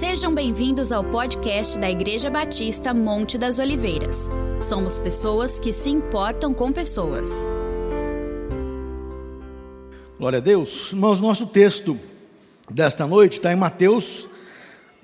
Sejam 0.00 0.34
bem-vindos 0.34 0.92
ao 0.92 1.04
podcast 1.04 1.78
da 1.78 1.90
Igreja 1.90 2.30
Batista 2.30 2.94
Monte 2.94 3.36
das 3.36 3.58
Oliveiras. 3.58 4.30
Somos 4.58 4.98
pessoas 4.98 5.60
que 5.60 5.74
se 5.74 5.90
importam 5.90 6.54
com 6.54 6.72
pessoas. 6.72 7.46
Glória 10.18 10.38
a 10.38 10.40
Deus. 10.40 10.90
Irmãos, 10.90 11.20
nosso 11.20 11.46
texto 11.46 12.00
desta 12.70 13.06
noite 13.06 13.34
está 13.34 13.52
em 13.52 13.56
Mateus, 13.56 14.26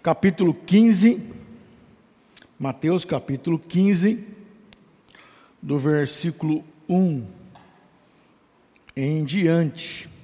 capítulo 0.03 0.55
15. 0.55 1.21
Mateus, 2.59 3.05
capítulo 3.05 3.59
15, 3.59 4.27
do 5.61 5.77
versículo 5.77 6.65
1 6.89 7.23
em 8.97 9.25
diante. 9.25 10.16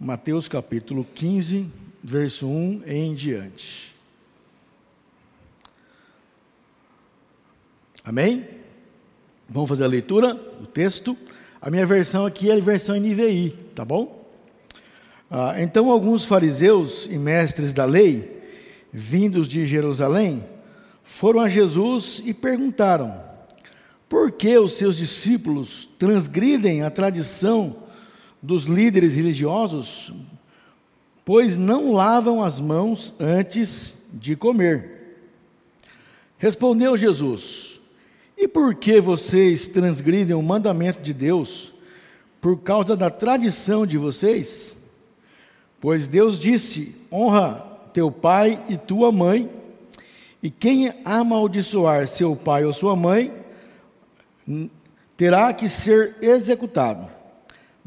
Mateus 0.00 0.46
capítulo 0.46 1.04
15, 1.12 1.66
verso 2.04 2.46
1 2.46 2.82
em 2.86 3.14
diante. 3.14 3.96
Amém? 8.04 8.46
Vamos 9.48 9.68
fazer 9.68 9.82
a 9.82 9.88
leitura 9.88 10.34
do 10.34 10.68
texto. 10.68 11.18
A 11.60 11.68
minha 11.68 11.84
versão 11.84 12.24
aqui 12.24 12.48
é 12.48 12.54
a 12.54 12.60
versão 12.60 12.94
NVI, 12.94 13.50
tá 13.74 13.84
bom? 13.84 14.24
Ah, 15.28 15.60
então, 15.60 15.90
alguns 15.90 16.24
fariseus 16.24 17.06
e 17.06 17.18
mestres 17.18 17.74
da 17.74 17.84
lei, 17.84 18.40
vindos 18.92 19.48
de 19.48 19.66
Jerusalém, 19.66 20.44
foram 21.02 21.40
a 21.40 21.48
Jesus 21.48 22.22
e 22.24 22.32
perguntaram: 22.32 23.20
por 24.08 24.30
que 24.30 24.56
os 24.56 24.74
seus 24.74 24.96
discípulos 24.96 25.88
transgridem 25.98 26.84
a 26.84 26.90
tradição 26.90 27.87
dos 28.42 28.64
líderes 28.66 29.14
religiosos, 29.14 30.12
pois 31.24 31.56
não 31.56 31.92
lavam 31.92 32.42
as 32.42 32.60
mãos 32.60 33.14
antes 33.18 33.98
de 34.12 34.36
comer. 34.36 35.16
Respondeu 36.38 36.96
Jesus: 36.96 37.80
E 38.36 38.46
por 38.46 38.74
que 38.74 39.00
vocês 39.00 39.66
transgridem 39.66 40.36
o 40.36 40.42
mandamento 40.42 41.00
de 41.00 41.12
Deus 41.12 41.72
por 42.40 42.60
causa 42.60 42.96
da 42.96 43.10
tradição 43.10 43.84
de 43.84 43.98
vocês? 43.98 44.76
Pois 45.80 46.08
Deus 46.08 46.38
disse: 46.38 46.94
Honra 47.12 47.66
teu 47.92 48.10
pai 48.10 48.62
e 48.68 48.76
tua 48.76 49.10
mãe, 49.10 49.50
e 50.42 50.50
quem 50.50 50.94
amaldiçoar 51.04 52.06
seu 52.06 52.36
pai 52.36 52.64
ou 52.64 52.72
sua 52.72 52.94
mãe 52.94 53.32
terá 55.16 55.52
que 55.52 55.68
ser 55.68 56.16
executado. 56.22 57.17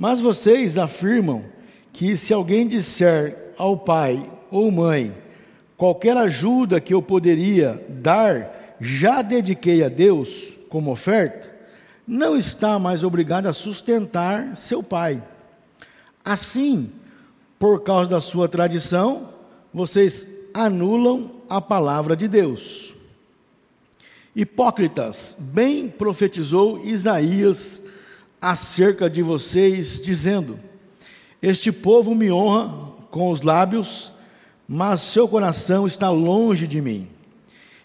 Mas 0.02 0.19
vocês 0.19 0.80
afirmam 0.80 1.45
que 1.94 2.17
se 2.17 2.33
alguém 2.33 2.66
disser 2.67 3.53
ao 3.55 3.77
pai 3.77 4.27
ou 4.49 4.71
mãe, 4.71 5.16
qualquer 5.77 6.17
ajuda 6.17 6.81
que 6.81 6.91
eu 6.91 7.03
poderia 7.03 7.85
dar, 7.88 8.77
já 8.81 9.22
dediquei 9.22 9.83
a 9.83 9.89
Deus 9.89 10.53
como 10.69 10.89
oferta, 10.89 11.52
não 12.07 12.35
está 12.35 12.79
mais 12.79 13.03
obrigado 13.03 13.45
a 13.45 13.53
sustentar 13.53 14.57
seu 14.57 14.81
pai. 14.81 15.22
Assim, 16.25 16.89
por 17.59 17.83
causa 17.83 18.09
da 18.09 18.19
sua 18.19 18.49
tradição, 18.49 19.29
vocês 19.72 20.25
anulam 20.52 21.29
a 21.47 21.61
palavra 21.61 22.16
de 22.16 22.27
Deus. 22.27 22.95
Hipócritas, 24.35 25.38
bem 25.39 25.88
profetizou 25.88 26.83
Isaías 26.83 27.79
acerca 28.42 29.09
de 29.09 29.22
vocês, 29.22 30.00
dizendo: 30.02 30.59
Este 31.42 31.72
povo 31.72 32.16
me 32.16 32.31
honra 32.31 32.92
com 33.11 33.30
os 33.30 33.42
lábios, 33.42 34.11
mas 34.67 35.02
seu 35.02 35.28
coração 35.28 35.86
está 35.86 36.09
longe 36.09 36.66
de 36.66 36.81
mim. 36.81 37.08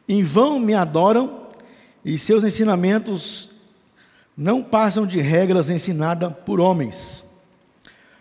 Em 0.08 0.22
vão 0.22 0.58
me 0.58 0.72
adoram 0.72 1.42
e 2.04 2.16
seus 2.16 2.44
ensinamentos 2.44 3.50
não 4.36 4.62
passam 4.62 5.06
de 5.06 5.20
regras 5.20 5.68
ensinadas 5.68 6.32
por 6.44 6.60
homens. 6.60 7.26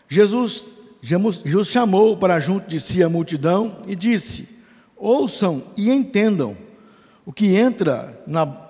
Jesus, 0.09 0.66
Jesus 1.01 1.68
chamou 1.68 2.18
para 2.18 2.40
junto 2.40 2.68
de 2.68 2.79
si 2.79 3.03
a 3.03 3.09
multidão 3.09 3.78
e 3.88 3.95
disse: 3.95 4.47
Ouçam 4.97 5.63
e 5.78 5.91
entendam. 5.91 6.57
O 7.25 7.34
que 7.34 7.56
entra 7.56 8.22
na 8.28 8.64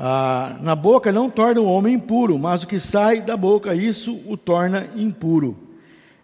ah, 0.00 0.56
na 0.60 0.76
boca 0.76 1.10
não 1.10 1.28
torna 1.28 1.60
o 1.60 1.66
homem 1.66 1.96
impuro, 1.96 2.38
mas 2.38 2.62
o 2.62 2.68
que 2.68 2.78
sai 2.78 3.20
da 3.20 3.36
boca, 3.36 3.74
isso 3.74 4.20
o 4.26 4.36
torna 4.36 4.88
impuro. 4.94 5.56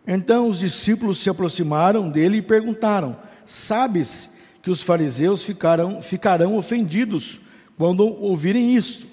Então 0.06 0.48
os 0.48 0.60
discípulos 0.60 1.18
se 1.18 1.28
aproximaram 1.28 2.08
dele 2.08 2.36
e 2.36 2.42
perguntaram: 2.42 3.16
Sabes 3.44 4.30
que 4.62 4.70
os 4.70 4.80
fariseus 4.80 5.42
ficarão, 5.42 6.00
ficarão 6.00 6.56
ofendidos 6.56 7.40
quando 7.76 8.06
ouvirem 8.22 8.76
isso? 8.76 9.08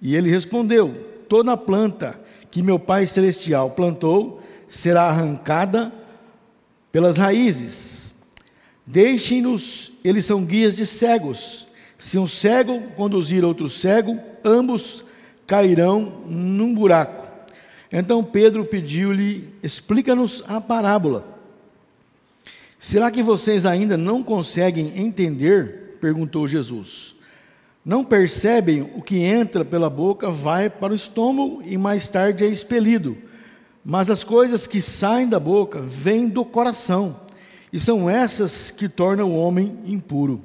E 0.00 0.14
ele 0.14 0.30
respondeu: 0.30 0.94
Toda 1.28 1.56
planta 1.56 2.20
que 2.52 2.62
meu 2.62 2.78
Pai 2.78 3.04
Celestial 3.04 3.72
plantou 3.72 4.40
será 4.68 5.08
arrancada 5.08 5.92
pelas 6.92 7.16
raízes. 7.16 8.14
Deixem-nos, 8.86 9.90
eles 10.04 10.24
são 10.24 10.44
guias 10.44 10.76
de 10.76 10.86
cegos. 10.86 11.67
Se 11.98 12.16
um 12.16 12.28
cego 12.28 12.80
conduzir 12.96 13.44
outro 13.44 13.68
cego, 13.68 14.18
ambos 14.44 15.04
cairão 15.46 16.22
num 16.26 16.72
buraco. 16.72 17.28
Então 17.92 18.22
Pedro 18.22 18.64
pediu-lhe: 18.64 19.52
explica-nos 19.62 20.44
a 20.46 20.60
parábola. 20.60 21.36
Será 22.78 23.10
que 23.10 23.22
vocês 23.22 23.66
ainda 23.66 23.96
não 23.96 24.22
conseguem 24.22 24.92
entender? 24.96 25.98
perguntou 26.00 26.46
Jesus. 26.46 27.16
Não 27.84 28.04
percebem 28.04 28.82
o 28.94 29.02
que 29.02 29.18
entra 29.18 29.64
pela 29.64 29.90
boca 29.90 30.30
vai 30.30 30.70
para 30.70 30.92
o 30.92 30.96
estômago 30.96 31.60
e 31.64 31.76
mais 31.76 32.08
tarde 32.08 32.44
é 32.44 32.46
expelido. 32.46 33.16
Mas 33.84 34.10
as 34.10 34.22
coisas 34.22 34.66
que 34.66 34.80
saem 34.80 35.28
da 35.28 35.40
boca 35.40 35.80
vêm 35.80 36.28
do 36.28 36.44
coração, 36.44 37.16
e 37.72 37.80
são 37.80 38.08
essas 38.08 38.70
que 38.70 38.88
tornam 38.88 39.30
o 39.30 39.36
homem 39.36 39.78
impuro. 39.86 40.42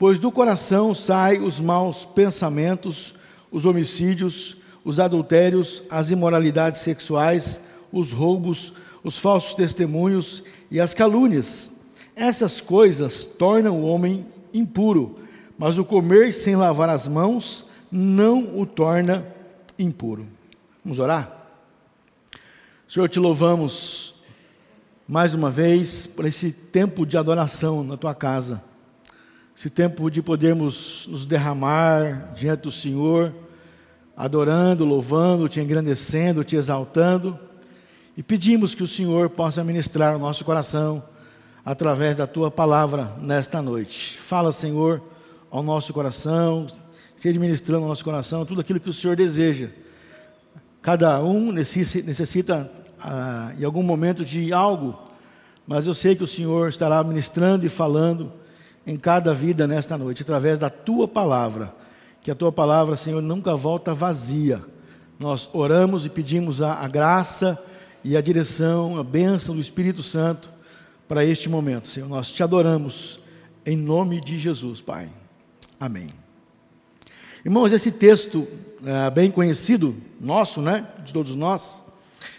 Pois 0.00 0.18
do 0.18 0.32
coração 0.32 0.94
saem 0.94 1.42
os 1.42 1.60
maus 1.60 2.06
pensamentos, 2.06 3.14
os 3.52 3.66
homicídios, 3.66 4.56
os 4.82 4.98
adultérios, 4.98 5.82
as 5.90 6.10
imoralidades 6.10 6.80
sexuais, 6.80 7.60
os 7.92 8.10
roubos, 8.10 8.72
os 9.04 9.18
falsos 9.18 9.52
testemunhos 9.52 10.42
e 10.70 10.80
as 10.80 10.94
calúnias. 10.94 11.70
Essas 12.16 12.62
coisas 12.62 13.26
tornam 13.26 13.82
o 13.82 13.86
homem 13.86 14.24
impuro, 14.54 15.18
mas 15.58 15.76
o 15.76 15.84
comer 15.84 16.32
sem 16.32 16.56
lavar 16.56 16.88
as 16.88 17.06
mãos 17.06 17.66
não 17.92 18.58
o 18.58 18.64
torna 18.64 19.26
impuro. 19.78 20.26
Vamos 20.82 20.98
orar? 20.98 21.30
Senhor, 22.88 23.06
te 23.06 23.20
louvamos 23.20 24.14
mais 25.06 25.34
uma 25.34 25.50
vez 25.50 26.06
por 26.06 26.24
esse 26.24 26.52
tempo 26.52 27.04
de 27.04 27.18
adoração 27.18 27.84
na 27.84 27.98
tua 27.98 28.14
casa 28.14 28.69
esse 29.60 29.68
tempo 29.68 30.10
de 30.10 30.22
podermos 30.22 31.06
nos 31.06 31.26
derramar 31.26 32.32
diante 32.34 32.62
do 32.62 32.70
Senhor, 32.70 33.30
adorando, 34.16 34.86
louvando, 34.86 35.50
te 35.50 35.60
engrandecendo, 35.60 36.42
te 36.42 36.56
exaltando, 36.56 37.38
e 38.16 38.22
pedimos 38.22 38.74
que 38.74 38.82
o 38.82 38.86
Senhor 38.86 39.28
possa 39.28 39.62
ministrar 39.62 40.16
o 40.16 40.18
nosso 40.18 40.46
coração 40.46 41.02
através 41.62 42.16
da 42.16 42.26
tua 42.26 42.50
palavra 42.50 43.12
nesta 43.20 43.60
noite. 43.60 44.18
Fala, 44.18 44.50
Senhor, 44.50 45.02
ao 45.50 45.62
nosso 45.62 45.92
coração, 45.92 46.66
seja 47.14 47.38
ministrando 47.38 47.82
ao 47.82 47.88
nosso 47.90 48.02
coração 48.02 48.46
tudo 48.46 48.62
aquilo 48.62 48.80
que 48.80 48.88
o 48.88 48.94
Senhor 48.94 49.14
deseja. 49.14 49.68
Cada 50.80 51.22
um 51.22 51.52
necessita, 51.52 52.72
ah, 52.98 53.52
em 53.58 53.64
algum 53.66 53.82
momento, 53.82 54.24
de 54.24 54.54
algo, 54.54 54.98
mas 55.66 55.86
eu 55.86 55.92
sei 55.92 56.16
que 56.16 56.24
o 56.24 56.26
Senhor 56.26 56.70
estará 56.70 57.04
ministrando 57.04 57.66
e 57.66 57.68
falando 57.68 58.40
em 58.86 58.96
cada 58.96 59.32
vida 59.34 59.66
nesta 59.66 59.96
noite, 59.96 60.22
através 60.22 60.58
da 60.58 60.70
tua 60.70 61.06
palavra. 61.06 61.74
Que 62.20 62.30
a 62.30 62.34
tua 62.34 62.52
palavra, 62.52 62.96
Senhor, 62.96 63.22
nunca 63.22 63.56
volta 63.56 63.94
vazia. 63.94 64.62
Nós 65.18 65.48
oramos 65.52 66.04
e 66.04 66.08
pedimos 66.08 66.62
a, 66.62 66.74
a 66.74 66.88
graça 66.88 67.62
e 68.02 68.16
a 68.16 68.20
direção, 68.20 68.98
a 68.98 69.04
bênção 69.04 69.54
do 69.54 69.60
Espírito 69.60 70.02
Santo 70.02 70.50
para 71.06 71.24
este 71.24 71.48
momento, 71.48 71.88
Senhor. 71.88 72.08
Nós 72.08 72.30
te 72.30 72.42
adoramos 72.42 73.20
em 73.64 73.76
nome 73.76 74.20
de 74.20 74.38
Jesus, 74.38 74.80
Pai. 74.80 75.10
Amém. 75.78 76.08
Irmãos, 77.44 77.72
esse 77.72 77.90
texto 77.90 78.46
é 78.84 79.10
bem 79.10 79.30
conhecido, 79.30 79.96
nosso, 80.20 80.60
né? 80.60 80.86
De 81.04 81.12
todos 81.12 81.34
nós. 81.34 81.82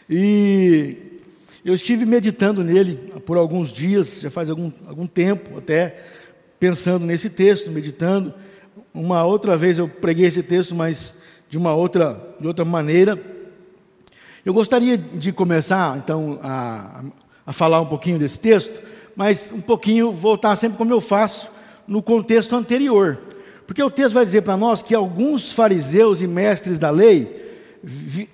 E 0.09 1.19
eu 1.63 1.73
estive 1.73 2.05
meditando 2.05 2.63
nele 2.63 2.95
por 3.25 3.37
alguns 3.37 3.71
dias, 3.71 4.21
já 4.21 4.29
faz 4.29 4.49
algum, 4.49 4.71
algum 4.87 5.05
tempo 5.05 5.57
até 5.57 6.03
pensando 6.61 7.07
nesse 7.07 7.27
texto, 7.27 7.71
meditando. 7.71 8.31
Uma 8.93 9.25
outra 9.25 9.57
vez 9.57 9.79
eu 9.79 9.87
preguei 9.87 10.27
esse 10.27 10.43
texto, 10.43 10.75
mas 10.75 11.11
de 11.49 11.57
uma 11.57 11.73
outra, 11.73 12.35
de 12.39 12.45
outra 12.45 12.63
maneira. 12.63 13.19
Eu 14.45 14.53
gostaria 14.53 14.95
de 14.95 15.31
começar, 15.31 15.97
então, 15.97 16.39
a, 16.43 17.03
a 17.47 17.51
falar 17.51 17.81
um 17.81 17.87
pouquinho 17.87 18.19
desse 18.19 18.39
texto, 18.39 18.79
mas 19.15 19.51
um 19.51 19.59
pouquinho 19.59 20.11
voltar 20.11 20.55
sempre 20.55 20.77
como 20.77 20.93
eu 20.93 21.01
faço 21.01 21.49
no 21.87 21.99
contexto 21.99 22.55
anterior. 22.55 23.17
Porque 23.65 23.81
o 23.81 23.89
texto 23.89 24.13
vai 24.13 24.23
dizer 24.23 24.43
para 24.43 24.55
nós 24.55 24.83
que 24.83 24.93
alguns 24.93 25.51
fariseus 25.51 26.21
e 26.21 26.27
mestres 26.27 26.77
da 26.77 26.91
lei, 26.91 27.57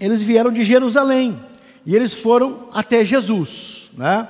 eles 0.02 0.22
vieram 0.22 0.52
de 0.52 0.66
Jerusalém 0.66 1.40
e 1.86 1.96
eles 1.96 2.14
foram 2.14 2.68
até 2.74 3.06
Jesus. 3.06 3.90
Né? 3.98 4.28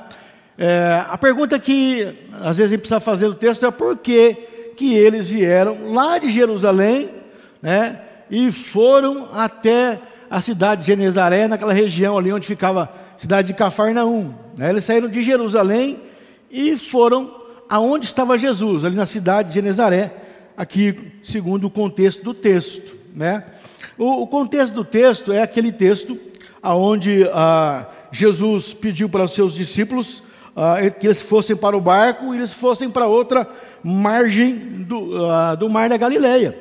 É, 0.58 1.06
a 1.08 1.18
pergunta 1.20 1.60
que 1.60 2.16
às 2.42 2.58
vezes 2.58 2.72
a 2.72 2.76
gente 2.76 2.80
precisa 2.80 3.00
fazer 3.00 3.28
no 3.28 3.36
texto 3.36 3.66
é 3.66 3.70
por 3.70 3.96
que, 3.98 4.34
que 4.76 4.96
eles 4.96 5.30
vieram 5.30 5.94
lá 5.94 6.18
de 6.18 6.32
Jerusalém 6.32 7.12
né, 7.62 8.02
e 8.30 8.52
foram 8.52 9.30
até 9.34 10.00
a 10.30 10.42
cidade 10.42 10.82
de 10.82 10.88
Genezaré, 10.88 11.48
naquela 11.48 11.74
região 11.74 12.18
ali 12.18 12.34
onde 12.34 12.48
ficava 12.48 12.92
a 13.16 13.20
cidade 13.20 13.50
de 13.50 13.54
Cafarnaum. 13.54 14.34
Né? 14.58 14.70
Eles 14.70 14.84
saíram 14.84 15.08
de 15.08 15.22
Jerusalém 15.22 16.00
e 16.50 16.76
foram 16.76 17.36
aonde 17.70 18.06
estava 18.06 18.38
Jesus, 18.38 18.84
ali 18.84 18.96
na 18.96 19.06
cidade 19.06 19.50
de 19.50 19.56
Genezaré, 19.56 20.12
aqui 20.56 21.12
segundo 21.22 21.68
o 21.68 21.70
contexto 21.70 22.24
do 22.24 22.34
texto. 22.34 22.98
Né? 23.16 23.44
O, 23.96 24.24
o 24.24 24.28
contexto 24.28 24.74
do 24.74 24.84
texto 24.84 25.32
é 25.32 25.42
aquele 25.42 25.72
texto 25.72 26.18
aonde 26.64 27.30
ah, 27.32 27.86
Jesus 28.12 28.74
pediu 28.74 29.08
para 29.08 29.24
os 29.24 29.34
seus 29.34 29.54
discípulos 29.54 30.24
ah, 30.60 30.78
que 30.90 31.06
eles 31.06 31.22
fossem 31.22 31.56
para 31.56 31.78
o 31.78 31.82
barco 31.82 32.34
e 32.34 32.38
eles 32.40 32.52
fossem 32.52 32.90
para 32.90 33.06
outra 33.06 33.48
margem 33.84 34.56
do, 34.56 35.24
ah, 35.28 35.54
do 35.54 35.70
mar 35.70 35.88
da 35.88 35.98
Galileia. 35.98 36.58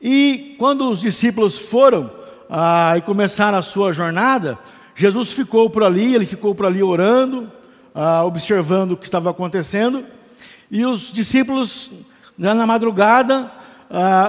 E 0.00 0.54
quando 0.56 0.88
os 0.88 1.00
discípulos 1.00 1.58
foram 1.58 2.12
ah, 2.48 2.94
e 2.96 3.00
começaram 3.00 3.58
a 3.58 3.62
sua 3.62 3.92
jornada, 3.92 4.56
Jesus 4.94 5.32
ficou 5.32 5.68
por 5.68 5.82
ali, 5.82 6.14
ele 6.14 6.24
ficou 6.24 6.54
por 6.54 6.64
ali 6.64 6.80
orando, 6.80 7.50
ah, 7.92 8.24
observando 8.24 8.92
o 8.92 8.96
que 8.96 9.04
estava 9.04 9.30
acontecendo, 9.30 10.04
e 10.70 10.86
os 10.86 11.12
discípulos, 11.12 11.90
já 12.38 12.54
na 12.54 12.64
madrugada, 12.64 13.50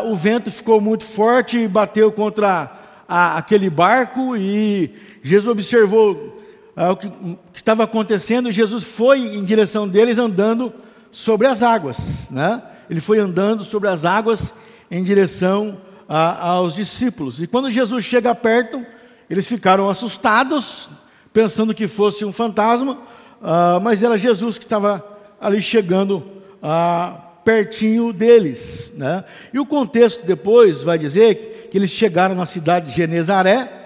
o 0.10 0.16
vento 0.16 0.50
ficou 0.50 0.82
muito 0.82 1.06
forte 1.06 1.60
e 1.60 1.68
bateu 1.68 2.12
contra 2.12 2.72
a, 3.08 3.38
aquele 3.38 3.70
barco, 3.70 4.36
e 4.36 4.92
Jesus 5.22 5.48
observou 5.48 6.41
ah, 6.75 6.91
o 6.91 6.97
que, 6.97 7.09
que 7.09 7.38
estava 7.59 7.83
acontecendo, 7.83 8.51
Jesus 8.51 8.83
foi 8.83 9.19
em 9.19 9.44
direção 9.44 9.88
deles 9.88 10.18
andando 10.18 10.73
sobre 11.09 11.47
as 11.47 11.62
águas, 11.62 12.29
né? 12.29 12.62
Ele 12.89 13.01
foi 13.01 13.19
andando 13.19 13.63
sobre 13.63 13.89
as 13.89 14.06
águas 14.06 14.53
em 14.89 15.03
direção 15.03 15.77
a, 16.07 16.50
aos 16.50 16.75
discípulos. 16.75 17.41
E 17.41 17.47
quando 17.47 17.69
Jesus 17.69 18.03
chega 18.03 18.35
perto, 18.35 18.85
eles 19.29 19.47
ficaram 19.47 19.89
assustados, 19.89 20.89
pensando 21.31 21.73
que 21.73 21.88
fosse 21.88 22.25
um 22.25 22.33
fantasma, 22.33 22.97
uh, 23.41 23.79
mas 23.81 24.03
era 24.03 24.18
Jesus 24.18 24.57
que 24.57 24.65
estava 24.65 25.06
ali 25.39 25.62
chegando 25.62 26.18
uh, 26.62 27.18
pertinho 27.45 28.12
deles. 28.12 28.91
Né? 28.95 29.23
E 29.53 29.59
o 29.59 29.65
contexto 29.65 30.25
depois 30.25 30.83
vai 30.83 30.97
dizer 30.97 31.69
que 31.71 31.77
eles 31.77 31.89
chegaram 31.89 32.35
na 32.35 32.45
cidade 32.45 32.88
de 32.88 32.97
Genezaré, 32.97 33.81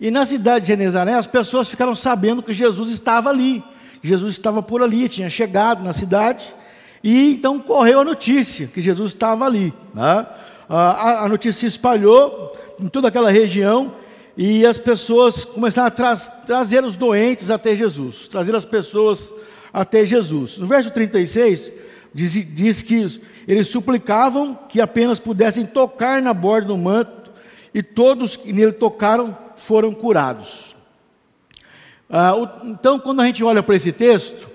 e 0.00 0.10
na 0.10 0.26
cidade 0.26 0.66
de 0.66 0.68
Genezaré 0.68 1.14
as 1.14 1.26
pessoas 1.26 1.68
ficaram 1.68 1.94
sabendo 1.94 2.42
que 2.42 2.52
Jesus 2.52 2.90
estava 2.90 3.30
ali. 3.30 3.62
Jesus 4.02 4.34
estava 4.34 4.62
por 4.62 4.82
ali, 4.82 5.08
tinha 5.08 5.30
chegado 5.30 5.82
na 5.82 5.92
cidade, 5.92 6.54
e 7.02 7.32
então 7.32 7.58
correu 7.58 8.00
a 8.00 8.04
notícia 8.04 8.66
que 8.66 8.80
Jesus 8.80 9.12
estava 9.12 9.44
ali. 9.44 9.72
Né? 9.94 10.26
a, 10.68 11.24
a 11.24 11.28
notícia 11.28 11.60
se 11.60 11.66
espalhou 11.66 12.52
em 12.78 12.88
toda 12.88 13.08
aquela 13.08 13.30
região 13.30 13.92
e 14.36 14.66
as 14.66 14.78
pessoas 14.78 15.44
começaram 15.44 15.88
a 15.88 15.90
tra 15.90 16.14
trazer 16.16 16.84
os 16.84 16.96
doentes 16.96 17.50
até 17.50 17.74
Jesus, 17.74 18.28
trazer 18.28 18.54
as 18.54 18.64
pessoas 18.64 19.32
até 19.72 20.04
Jesus. 20.04 20.58
No 20.58 20.66
verso 20.66 20.90
36, 20.90 21.72
diz, 22.12 22.32
diz 22.32 22.82
que 22.82 23.20
eles 23.48 23.68
suplicavam 23.68 24.58
que 24.68 24.80
apenas 24.80 25.18
pudessem 25.18 25.64
tocar 25.64 26.20
na 26.20 26.34
borda 26.34 26.68
do 26.68 26.76
manto, 26.76 27.32
e 27.72 27.82
todos 27.82 28.36
que 28.36 28.52
nele 28.52 28.72
tocaram 28.72 29.36
foram 29.56 29.92
curados. 29.92 30.74
Ah, 32.08 32.34
o, 32.34 32.48
então, 32.68 32.98
quando 32.98 33.20
a 33.20 33.24
gente 33.24 33.42
olha 33.42 33.62
para 33.62 33.74
esse 33.74 33.92
texto, 33.92 34.48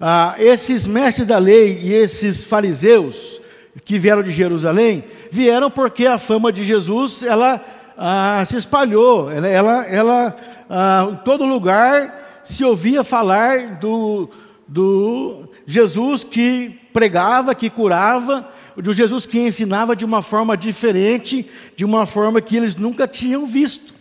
ah, 0.00 0.34
esses 0.38 0.86
mestres 0.86 1.26
da 1.26 1.38
lei 1.38 1.78
e 1.82 1.92
esses 1.92 2.44
fariseus, 2.44 3.40
que 3.84 3.98
vieram 3.98 4.22
de 4.22 4.30
Jerusalém, 4.30 5.04
vieram 5.30 5.70
porque 5.70 6.06
a 6.06 6.18
fama 6.18 6.52
de 6.52 6.64
Jesus 6.64 7.22
ela 7.22 7.64
ah, 7.96 8.42
se 8.46 8.56
espalhou, 8.56 9.30
ela, 9.30 9.48
ela, 9.48 9.84
ela 9.86 10.36
ah, 10.68 11.08
em 11.12 11.16
todo 11.16 11.44
lugar 11.44 12.42
se 12.44 12.64
ouvia 12.64 13.02
falar 13.02 13.78
do, 13.78 14.28
do 14.68 15.48
Jesus 15.66 16.22
que 16.22 16.78
pregava, 16.92 17.54
que 17.54 17.70
curava, 17.70 18.48
do 18.76 18.92
Jesus 18.92 19.24
que 19.24 19.40
ensinava 19.40 19.96
de 19.96 20.04
uma 20.04 20.22
forma 20.22 20.56
diferente, 20.56 21.48
de 21.76 21.84
uma 21.84 22.06
forma 22.06 22.40
que 22.40 22.56
eles 22.56 22.76
nunca 22.76 23.06
tinham 23.08 23.46
visto. 23.46 23.93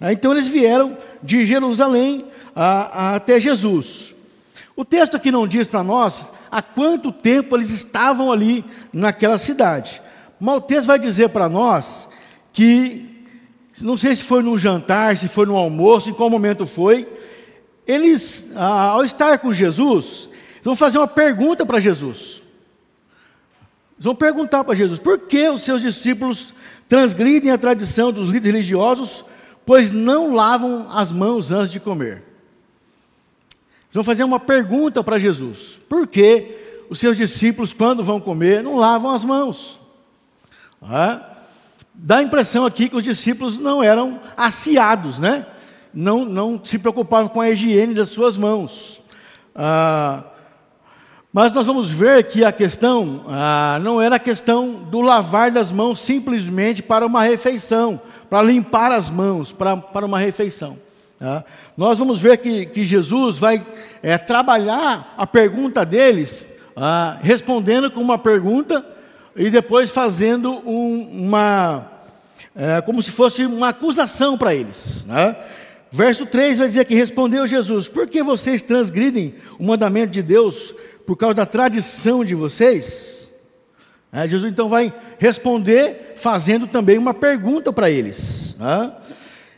Então 0.00 0.32
eles 0.32 0.48
vieram 0.48 0.96
de 1.22 1.44
Jerusalém 1.44 2.24
ah, 2.56 3.14
até 3.16 3.38
Jesus. 3.38 4.14
O 4.74 4.84
texto 4.84 5.16
aqui 5.16 5.30
não 5.30 5.46
diz 5.46 5.68
para 5.68 5.82
nós 5.82 6.30
há 6.50 6.62
quanto 6.62 7.12
tempo 7.12 7.56
eles 7.56 7.70
estavam 7.70 8.32
ali 8.32 8.64
naquela 8.92 9.36
cidade. 9.36 10.00
Maltês 10.40 10.86
vai 10.86 10.98
dizer 10.98 11.28
para 11.28 11.48
nós 11.48 12.08
que, 12.50 13.06
não 13.82 13.96
sei 13.96 14.16
se 14.16 14.24
foi 14.24 14.42
no 14.42 14.56
jantar, 14.56 15.16
se 15.18 15.28
foi 15.28 15.44
no 15.44 15.56
almoço, 15.56 16.08
em 16.08 16.14
qual 16.14 16.30
momento 16.30 16.64
foi, 16.64 17.06
eles, 17.86 18.50
ao 18.56 19.04
estar 19.04 19.38
com 19.38 19.52
Jesus, 19.52 20.30
vão 20.62 20.74
fazer 20.74 20.96
uma 20.96 21.08
pergunta 21.08 21.66
para 21.66 21.78
Jesus. 21.78 22.42
Eles 23.94 24.04
vão 24.04 24.14
perguntar 24.14 24.64
para 24.64 24.74
Jesus: 24.74 24.98
por 24.98 25.18
que 25.18 25.48
os 25.48 25.62
seus 25.62 25.82
discípulos 25.82 26.54
transgridem 26.88 27.52
a 27.52 27.58
tradição 27.58 28.10
dos 28.10 28.30
líderes 28.30 28.54
religiosos, 28.54 29.24
pois 29.64 29.92
não 29.92 30.34
lavam 30.34 30.86
as 30.90 31.10
mãos 31.10 31.52
antes 31.52 31.72
de 31.72 31.80
comer? 31.80 32.22
Eles 33.90 33.94
vão 33.94 34.04
fazer 34.04 34.24
uma 34.24 34.38
pergunta 34.38 35.02
para 35.02 35.18
Jesus: 35.18 35.80
por 35.88 36.06
que 36.06 36.84
os 36.88 36.98
seus 36.98 37.16
discípulos, 37.16 37.72
quando 37.72 38.02
vão 38.02 38.20
comer, 38.20 38.62
não 38.62 38.76
lavam 38.76 39.10
as 39.10 39.24
mãos? 39.24 39.80
Ah, 40.82 41.30
dá 41.92 42.18
a 42.18 42.22
impressão 42.22 42.64
aqui 42.64 42.88
que 42.88 42.96
os 42.96 43.04
discípulos 43.04 43.58
não 43.58 43.82
eram 43.82 44.20
aciados, 44.36 45.18
né? 45.18 45.46
Não, 45.92 46.24
não 46.24 46.60
se 46.62 46.78
preocupavam 46.78 47.28
com 47.28 47.40
a 47.40 47.50
higiene 47.50 47.94
das 47.94 48.08
suas 48.08 48.36
mãos. 48.36 49.00
Ah, 49.54 50.24
mas 51.32 51.52
nós 51.52 51.66
vamos 51.66 51.90
ver 51.90 52.24
que 52.24 52.44
a 52.44 52.50
questão 52.50 53.24
ah, 53.28 53.78
não 53.82 54.02
era 54.02 54.16
a 54.16 54.18
questão 54.18 54.72
do 54.72 55.00
lavar 55.00 55.50
das 55.50 55.70
mãos 55.70 56.00
simplesmente 56.00 56.82
para 56.82 57.06
uma 57.06 57.22
refeição, 57.22 58.00
para 58.28 58.42
limpar 58.42 58.90
as 58.90 59.08
mãos 59.08 59.52
para, 59.52 59.76
para 59.76 60.04
uma 60.04 60.18
refeição. 60.18 60.76
Tá? 61.20 61.44
Nós 61.76 61.98
vamos 61.98 62.18
ver 62.18 62.38
que, 62.38 62.66
que 62.66 62.84
Jesus 62.84 63.38
vai 63.38 63.64
é, 64.02 64.18
trabalhar 64.18 65.14
a 65.16 65.24
pergunta 65.24 65.84
deles, 65.86 66.50
ah, 66.74 67.16
respondendo 67.22 67.92
com 67.92 68.00
uma 68.00 68.18
pergunta 68.18 68.84
e 69.36 69.50
depois 69.50 69.88
fazendo 69.88 70.60
um, 70.68 71.26
uma, 71.26 71.92
é, 72.56 72.80
como 72.80 73.00
se 73.00 73.12
fosse 73.12 73.46
uma 73.46 73.68
acusação 73.68 74.36
para 74.36 74.52
eles. 74.52 75.04
Né? 75.04 75.36
Verso 75.92 76.26
3 76.26 76.58
vai 76.58 76.66
dizer 76.66 76.84
que 76.86 76.94
respondeu 76.94 77.46
Jesus: 77.46 77.86
Por 77.86 78.08
que 78.08 78.20
vocês 78.20 78.62
transgridem 78.62 79.36
o 79.60 79.64
mandamento 79.64 80.10
de 80.10 80.22
Deus 80.22 80.74
por 81.06 81.16
causa 81.16 81.34
da 81.34 81.46
tradição 81.46 82.24
de 82.24 82.34
vocês? 82.34 83.30
É, 84.12 84.26
Jesus 84.26 84.52
então 84.52 84.68
vai 84.68 84.92
responder 85.18 86.14
fazendo 86.16 86.66
também 86.66 86.98
uma 86.98 87.14
pergunta 87.14 87.72
para 87.72 87.90
eles. 87.90 88.56
Né? 88.58 88.92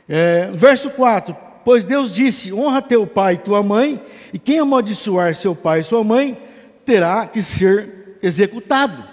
É, 0.09 0.51
verso 0.53 0.91
4: 0.91 1.35
Pois 1.65 1.85
Deus 1.85 2.13
disse: 2.13 2.53
honra 2.53 2.83
teu 2.83 3.07
pai 3.07 3.35
e 3.35 3.39
tua 3.39 3.63
mãe, 3.63 4.01
e 4.33 4.39
quem 4.39 4.59
amaldiçoar 4.59 5.35
seu 5.35 5.55
pai 5.55 5.81
e 5.81 5.85
sua 5.85 6.05
mãe 6.05 6.37
terá 6.85 7.27
que 7.27 7.43
ser 7.43 8.19
executado. 8.23 9.05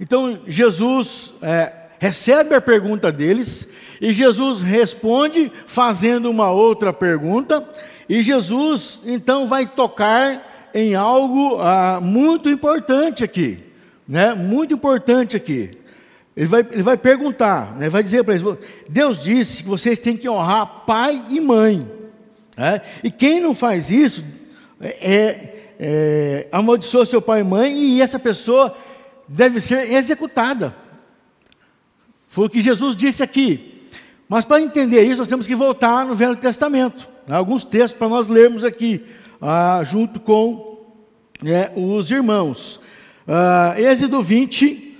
Então 0.00 0.40
Jesus 0.46 1.34
é, 1.42 1.72
recebe 1.98 2.54
a 2.54 2.60
pergunta 2.60 3.12
deles, 3.12 3.68
e 4.00 4.12
Jesus 4.12 4.62
responde 4.62 5.52
fazendo 5.66 6.30
uma 6.30 6.50
outra 6.50 6.92
pergunta, 6.92 7.68
e 8.08 8.22
Jesus 8.22 9.00
então 9.04 9.46
vai 9.46 9.66
tocar 9.66 10.55
em 10.76 10.94
algo 10.94 11.58
ah, 11.58 11.98
muito 12.02 12.50
importante 12.50 13.24
aqui, 13.24 13.58
né? 14.06 14.34
Muito 14.34 14.74
importante 14.74 15.34
aqui. 15.34 15.70
Ele 16.36 16.46
vai, 16.46 16.60
ele 16.70 16.82
vai 16.82 16.98
perguntar, 16.98 17.74
né? 17.76 17.88
vai 17.88 18.02
dizer 18.02 18.22
para 18.22 18.34
eles: 18.34 18.46
Deus 18.86 19.18
disse 19.18 19.62
que 19.62 19.68
vocês 19.70 19.98
têm 19.98 20.18
que 20.18 20.28
honrar 20.28 20.84
pai 20.86 21.24
e 21.30 21.40
mãe. 21.40 21.90
Né? 22.54 22.82
E 23.02 23.10
quem 23.10 23.40
não 23.40 23.54
faz 23.54 23.90
isso 23.90 24.22
é, 24.78 24.88
é, 24.88 25.72
é, 25.80 26.48
amaldiçoa 26.52 27.06
seu 27.06 27.22
pai 27.22 27.40
e 27.40 27.44
mãe 27.44 27.74
e 27.74 28.02
essa 28.02 28.18
pessoa 28.18 28.76
deve 29.26 29.62
ser 29.62 29.90
executada. 29.90 30.76
Foi 32.28 32.44
o 32.44 32.50
que 32.50 32.60
Jesus 32.60 32.94
disse 32.94 33.22
aqui. 33.22 33.72
Mas 34.28 34.44
para 34.44 34.60
entender 34.60 35.04
isso, 35.04 35.18
nós 35.18 35.28
temos 35.28 35.46
que 35.46 35.54
voltar 35.54 36.04
no 36.04 36.14
Velho 36.14 36.36
Testamento. 36.36 37.08
Alguns 37.30 37.64
textos 37.64 37.98
para 37.98 38.08
nós 38.08 38.28
lermos 38.28 38.62
aqui, 38.62 39.02
ah, 39.40 39.82
junto 39.84 40.20
com 40.20 40.78
é, 41.44 41.70
os 41.76 42.10
irmãos. 42.10 42.80
Ah, 43.26 43.74
Êxodo 43.76 44.22
20, 44.22 44.96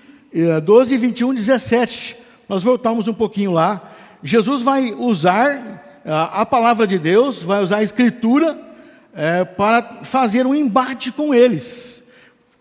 12, 0.65 0.97
21, 0.97 1.35
17. 1.35 2.17
Nós 2.49 2.63
voltamos 2.63 3.09
um 3.09 3.15
pouquinho 3.15 3.53
lá. 3.53 3.93
Jesus 4.23 4.63
vai 4.63 4.93
usar 4.93 6.03
ah, 6.05 6.43
a 6.43 6.47
palavra 6.47 6.87
de 6.87 6.99
Deus, 6.99 7.43
vai 7.43 7.63
usar 7.63 7.79
a 7.79 7.83
Escritura 7.83 8.59
é, 9.15 9.45
para 9.45 9.83
fazer 10.03 10.47
um 10.47 10.55
embate 10.55 11.11
com 11.11 11.35
eles. 11.35 12.03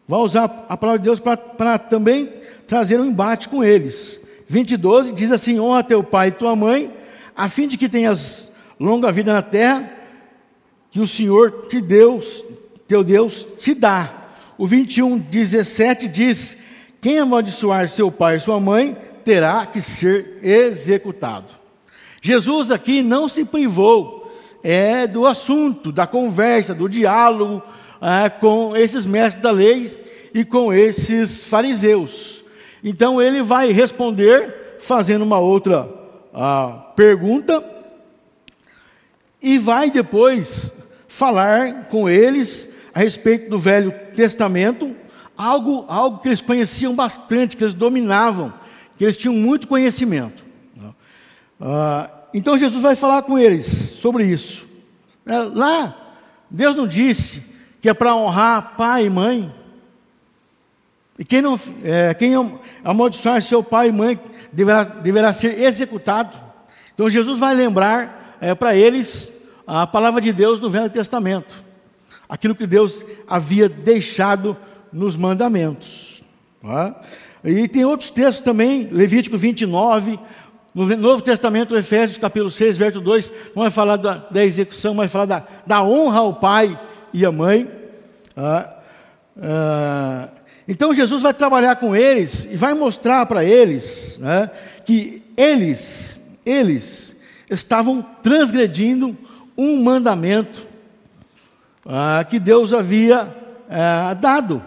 Vai 0.08 0.20
usar 0.20 0.65
a 0.70 0.77
palavra 0.77 1.00
de 1.00 1.05
Deus 1.05 1.20
para, 1.20 1.36
para 1.36 1.77
também 1.77 2.32
trazer 2.67 3.00
um 3.00 3.05
embate 3.05 3.50
com 3.50 3.63
eles. 3.63 4.22
20, 4.48 4.77
12 4.77 5.13
diz 5.13 5.32
assim: 5.32 5.60
honra 5.60 5.84
teu 5.84 6.03
pai 6.03 6.29
e 6.29 6.32
tua 6.32 6.55
mãe, 6.55 6.94
a 7.36 7.50
fim 7.50 7.67
de 7.67 7.77
que 7.77 7.89
tenhas 7.89 8.51
longa 8.79 9.12
vida 9.12 9.34
na 9.34 9.41
terra, 9.41 9.89
que 10.95 11.01
o 11.01 11.05
Senhor 11.05 11.65
te 11.67 11.81
Deus, 11.81 12.41
teu 12.87 13.03
Deus 13.03 13.45
te 13.59 13.73
dá. 13.73 14.29
O 14.57 14.65
21, 14.65 15.17
17 15.17 16.07
diz: 16.07 16.55
quem 17.01 17.19
amaldiçoar 17.19 17.89
seu 17.89 18.09
pai 18.09 18.37
e 18.37 18.39
sua 18.39 18.61
mãe 18.61 18.95
terá 19.25 19.65
que 19.65 19.81
ser 19.81 20.39
executado. 20.41 21.51
Jesus 22.21 22.71
aqui 22.71 23.03
não 23.03 23.27
se 23.27 23.43
privou 23.43 24.33
é, 24.63 25.05
do 25.05 25.25
assunto, 25.27 25.91
da 25.91 26.07
conversa, 26.07 26.73
do 26.73 26.87
diálogo 26.87 27.61
é, 28.01 28.29
com 28.29 28.73
esses 28.73 29.05
mestres 29.05 29.43
da 29.43 29.51
lei 29.51 29.85
e 30.33 30.45
com 30.45 30.73
esses 30.73 31.43
fariseus. 31.43 32.41
Então 32.81 33.21
ele 33.21 33.41
vai 33.41 33.69
responder 33.73 34.77
fazendo 34.79 35.23
uma 35.23 35.39
outra 35.39 35.89
ah, 36.33 36.93
pergunta 36.95 37.61
e 39.41 39.57
vai 39.57 39.91
depois 39.91 40.71
falar 41.15 41.86
com 41.86 42.10
eles 42.10 42.67
a 42.93 43.00
respeito 43.00 43.50
do 43.50 43.57
Velho 43.57 43.93
Testamento, 44.13 44.93
algo, 45.38 45.86
algo 45.88 46.19
que 46.19 46.27
eles 46.27 46.41
conheciam 46.41 46.93
bastante, 46.93 47.55
que 47.55 47.63
eles 47.63 47.74
dominavam, 47.74 48.53
que 48.98 49.03
eles 49.05 49.15
tinham 49.15 49.34
muito 49.34 49.65
conhecimento. 49.65 50.43
Ah, 51.60 52.10
então 52.34 52.57
Jesus 52.57 52.84
vai 52.84 52.95
falar 52.95 53.22
com 53.22 53.39
eles 53.39 53.65
sobre 53.65 54.25
isso. 54.25 54.67
É, 55.25 55.38
lá, 55.38 55.95
Deus 56.50 56.75
não 56.75 56.86
disse 56.86 57.41
que 57.81 57.88
é 57.88 57.93
para 57.93 58.13
honrar 58.13 58.75
pai 58.75 59.05
e 59.05 59.10
mãe. 59.10 59.55
E 61.17 61.24
quem, 61.24 61.41
não, 61.41 61.57
é, 61.81 62.13
quem 62.13 62.34
amaldiçoar 62.84 63.41
seu 63.41 63.63
pai 63.63 63.88
e 63.88 63.91
mãe 63.93 64.19
deverá, 64.51 64.84
deverá 64.84 65.31
ser 65.31 65.62
executado. 65.62 66.36
Então 66.93 67.10
Jesus 67.10 67.39
vai 67.39 67.55
lembrar 67.55 68.38
é, 68.41 68.53
para 68.53 68.75
eles 68.75 69.34
a 69.65 69.88
palavra 69.88 70.22
de 70.22 70.31
Deus 70.31 70.60
no 70.60 70.69
Velho 70.69 70.89
Testamento, 70.89 71.55
aquilo 72.29 72.55
que 72.55 72.67
Deus 72.67 73.03
havia 73.27 73.67
deixado 73.67 74.55
nos 74.91 75.15
mandamentos. 75.15 76.24
É? 76.63 76.93
E 77.51 77.67
tem 77.67 77.86
outros 77.86 78.10
textos 78.10 78.43
também, 78.43 78.88
Levítico 78.91 79.38
29, 79.38 80.19
no 80.74 80.86
Novo 80.98 81.22
Testamento, 81.22 81.75
Efésios 81.75 82.17
capítulo 82.17 82.51
6, 82.51 82.77
verso 82.77 83.00
2, 83.00 83.31
não 83.55 83.63
vai 83.63 83.69
falar 83.69 83.98
da, 83.98 84.17
da 84.17 84.43
execução, 84.43 84.93
mas 84.93 85.12
vai 85.12 85.25
falar 85.25 85.25
da, 85.25 85.48
da 85.65 85.84
honra 85.84 86.19
ao 86.19 86.34
pai 86.36 86.79
e 87.13 87.25
à 87.25 87.31
mãe. 87.31 87.69
Ah, 88.36 88.74
ah, 89.41 90.29
então 90.67 90.93
Jesus 90.93 91.22
vai 91.22 91.34
trabalhar 91.34 91.75
com 91.77 91.95
eles 91.95 92.45
e 92.45 92.57
vai 92.57 92.74
mostrar 92.74 93.25
para 93.25 93.45
eles 93.45 94.19
que 94.86 95.22
eles, 95.38 96.22
eles 96.45 97.15
estavam 97.50 98.01
transgredindo 98.24 99.15
um 99.57 99.81
mandamento 99.83 100.67
ah, 101.85 102.25
que 102.29 102.39
Deus 102.39 102.74
havia 102.74 103.33
ah, 103.69 104.13
dado. 104.13 104.62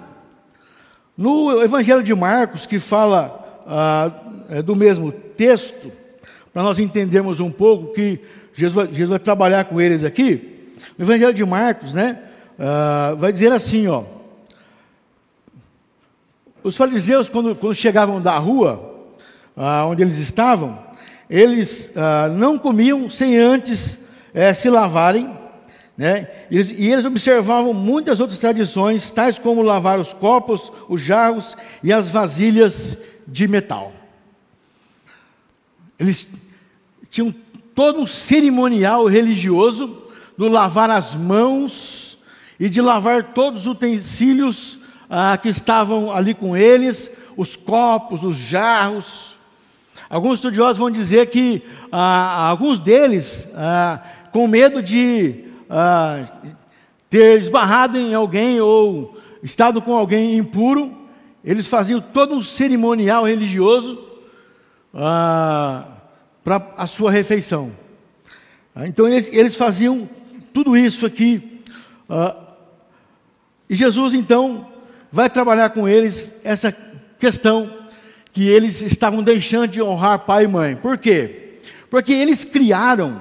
No 1.17 1.63
Evangelho 1.63 2.03
de 2.03 2.15
Marcos, 2.15 2.67
que 2.67 2.79
fala 2.79 3.65
ah, 3.67 4.11
é 4.49 4.63
do 4.63 4.75
mesmo 4.75 5.13
texto, 5.13 5.93
para 6.53 6.63
nós 6.63 6.79
entendermos 6.79 7.39
um 7.39 7.51
pouco 7.51 7.93
que 7.93 8.21
Jesus 8.55 8.75
vai, 8.75 8.87
Jesus 8.87 9.11
vai, 9.11 9.19
trabalhar 9.19 9.65
com 9.65 9.81
eles 9.81 10.05
aqui, 10.05 10.59
o 10.99 11.03
Evangelho 11.03 11.35
de 11.35 11.45
Marcos, 11.45 11.93
né, 11.93 12.19
ah, 12.59 13.15
vai 13.19 13.31
dizer 13.31 13.53
assim, 13.53 13.87
ó, 13.89 14.05
os 16.63 16.77
fariseus, 16.77 17.29
quando, 17.29 17.55
quando 17.55 17.75
chegavam 17.75 18.21
da 18.21 18.37
rua, 18.39 19.07
ah, 19.57 19.87
onde 19.87 20.03
eles 20.03 20.19
estavam, 20.19 20.79
eles 21.29 21.93
ah, 21.95 22.29
não 22.29 22.59
comiam 22.59 23.11
sem 23.11 23.37
antes 23.37 23.99
eh, 24.35 24.53
se 24.55 24.71
lavarem, 24.71 25.37
né? 25.97 26.29
E 26.51 26.57
eles, 26.57 26.71
e 26.71 26.93
eles 26.93 27.05
observavam 27.05 27.75
muitas 27.75 28.21
outras 28.21 28.39
tradições, 28.39 29.11
tais 29.11 29.39
como 29.39 29.63
lavar 29.63 29.99
os 29.99 30.13
copos, 30.13 30.71
os 30.89 31.03
jarros 31.03 31.57
e 31.83 31.93
as 31.93 32.11
vasilhas 32.11 32.97
de 33.27 33.49
metal. 33.49 33.93
Eles 35.99 36.29
tinham 37.11 37.35
todo 37.75 38.01
um 38.01 38.07
cerimonial 38.07 39.07
religioso 39.07 40.03
do 40.37 40.47
lavar 40.47 40.89
as 40.91 41.15
mãos 41.15 42.17
e 42.61 42.69
de 42.69 42.81
lavar 42.81 43.33
todos 43.33 43.63
os 43.63 43.67
utensílios 43.67 44.79
ah, 45.11 45.37
que 45.37 45.49
estavam 45.49 46.13
ali 46.13 46.35
com 46.35 46.57
eles, 46.57 47.11
os 47.37 47.57
copos, 47.57 48.25
os 48.25 48.37
jarros. 48.37 49.37
Alguns 50.09 50.35
estudiosos 50.39 50.79
vão 50.79 50.91
dizer 50.91 51.27
que 51.27 51.63
ah, 51.91 52.49
alguns 52.49 52.79
deles, 52.79 53.49
ah, 53.55 54.01
com 54.33 54.47
medo 54.47 54.83
de 54.83 55.45
ah, 55.69 56.25
ter 57.09 57.39
esbarrado 57.39 57.97
em 57.99 58.15
alguém 58.15 58.61
ou 58.61 59.17
estado 59.43 59.81
com 59.81 59.95
alguém 59.95 60.37
impuro, 60.37 60.97
eles 61.45 61.67
faziam 61.67 62.01
todo 62.01 62.35
um 62.35 62.43
cerimonial 62.43 63.25
religioso 63.25 64.03
ah, 64.95 65.87
para 66.45 66.75
a 66.77 66.87
sua 66.87 67.11
refeição. 67.11 67.73
Ah, 68.75 68.87
então 68.87 69.09
eles, 69.09 69.29
eles, 69.33 69.57
faziam 69.57 70.09
tudo 70.53 70.77
isso 70.77 71.07
aqui. 71.07 71.61
e 73.69 73.75
Jesus 73.75 74.15
então 74.15 74.67
vai 75.11 75.31
trabalhar 75.31 75.71
com 75.71 75.89
eles 75.89 76.35
essa 76.45 76.75
questão 77.19 77.79
que 78.33 78.47
eles 78.49 78.83
estavam 78.83 79.23
deixando 79.23 79.69
de 79.69 79.83
honrar 79.83 80.21
pai 80.21 80.45
e 80.45 80.49
mãe. 80.49 80.77
Por 80.77 80.99
quê? 80.99 81.59
Porque 81.91 82.13
eles 82.13 82.45
criaram, 82.45 83.21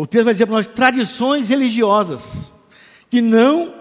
o 0.00 0.06
texto 0.06 0.24
vai 0.24 0.34
dizer 0.34 0.46
para 0.46 0.56
nós, 0.56 0.66
tradições 0.66 1.48
religiosas 1.48 2.52
que 3.08 3.20
não 3.20 3.72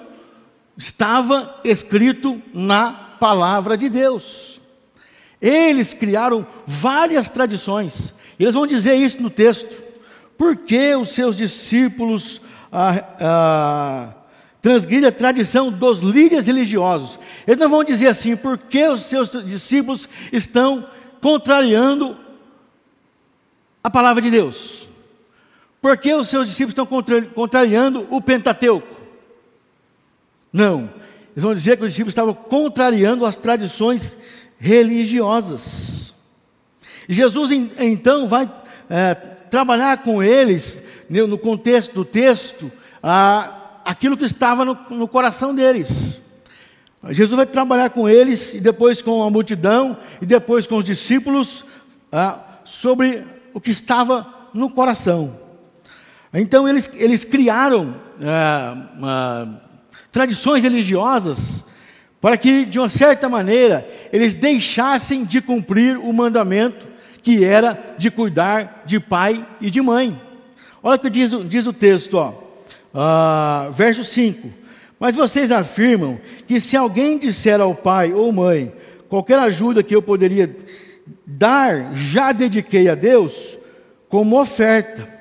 estava 0.78 1.60
escrito 1.64 2.42
na 2.54 2.92
palavra 3.20 3.76
de 3.76 3.90
Deus. 3.90 4.62
Eles 5.42 5.94
criaram 5.94 6.46
várias 6.66 7.30
tradições. 7.30 8.14
Eles 8.40 8.54
vão 8.54 8.68
dizer 8.68 8.96
isso 8.96 9.22
no 9.22 9.30
texto. 9.30 9.76
Por 10.38 10.56
que 10.56 10.96
os 10.96 11.10
seus 11.10 11.38
discípulos 11.38 12.42
ah, 12.72 13.04
ah, 13.20 14.14
a 15.08 15.12
tradição 15.12 15.72
dos 15.72 16.00
líderes 16.00 16.48
religiosos. 16.48 17.20
Eles 17.46 17.60
não 17.60 17.70
vão 17.70 17.84
dizer 17.84 18.08
assim, 18.08 18.36
porque 18.36 18.88
os 18.88 19.04
seus 19.04 19.30
discípulos 19.30 20.08
estão 20.32 20.88
contrariando 21.22 22.18
a 23.84 23.90
palavra 23.90 24.22
de 24.22 24.32
Deus. 24.32 24.90
Porque 25.84 26.14
os 26.14 26.30
seus 26.30 26.48
discípulos 26.48 26.72
estão 26.72 26.88
contrariando 27.36 28.08
o 28.10 28.22
Pentateuco. 28.22 28.88
Não. 30.52 30.90
Eles 31.34 31.44
vão 31.44 31.54
dizer 31.54 31.76
que 31.76 31.84
os 31.84 31.92
discípulos 31.92 32.14
estavam 32.14 32.34
contrariando 32.34 33.26
as 33.26 33.36
tradições 33.36 34.18
religiosas. 34.58 36.16
E 37.10 37.14
Jesus 37.14 37.52
então 37.52 38.30
vai 38.30 38.50
é, 38.90 39.14
trabalhar 39.14 40.02
com 40.04 40.24
eles, 40.24 40.82
no 41.10 41.38
contexto 41.38 41.94
do 41.94 42.06
texto, 42.06 42.72
a 43.04 43.82
aquilo 43.84 44.16
que 44.16 44.24
estava 44.24 44.64
no, 44.64 44.78
no 44.90 45.06
coração 45.10 45.54
deles. 45.54 46.22
Jesus 47.10 47.36
vai 47.36 47.46
trabalhar 47.46 47.90
com 47.90 48.08
eles, 48.08 48.54
e 48.54 48.62
depois 48.62 49.02
com 49.02 49.22
a 49.22 49.30
multidão, 49.30 49.98
e 50.22 50.26
depois 50.26 50.66
com 50.66 50.78
os 50.78 50.86
discípulos, 50.86 51.66
sobre 52.64 53.26
o 53.54 53.60
que 53.60 53.72
estava 53.72 54.26
no 54.54 54.70
coração. 54.70 55.43
Então 56.34 56.68
eles, 56.68 56.90
eles 56.96 57.24
criaram 57.24 57.96
ah, 58.22 59.48
tradições 60.12 60.64
religiosas 60.64 61.64
para 62.20 62.38
que, 62.38 62.66
de 62.66 62.80
uma 62.80 62.90
certa 62.90 63.28
maneira, 63.28 63.88
eles 64.12 64.34
deixassem 64.34 65.26
de 65.26 65.42
cumprir 65.42 65.98
o 65.98 66.14
mandamento 66.14 66.88
que 67.22 67.44
era 67.44 67.96
de 67.98 68.10
cuidar 68.10 68.84
de 68.86 69.00
pai 69.00 69.46
e 69.60 69.70
de 69.70 69.82
mãe. 69.82 70.20
Olha 70.82 70.96
o 70.96 71.00
que 71.00 71.10
diz, 71.10 71.32
diz 71.48 71.68
o 71.68 71.74
texto, 71.74 72.16
ó. 72.16 72.34
Ah, 72.94 73.70
verso 73.72 74.04
5: 74.04 74.50
Mas 75.00 75.16
vocês 75.16 75.52
afirmam 75.52 76.20
que 76.48 76.60
se 76.60 76.76
alguém 76.76 77.18
disser 77.18 77.60
ao 77.60 77.76
pai 77.76 78.14
ou 78.14 78.32
mãe, 78.32 78.72
qualquer 79.08 79.40
ajuda 79.40 79.84
que 79.84 79.96
eu 79.96 80.02
poderia 80.02 80.56
dar, 81.26 81.96
já 81.96 82.32
dediquei 82.32 82.90
a 82.90 82.96
Deus, 82.96 83.58
como 84.10 84.40
oferta. 84.40 85.13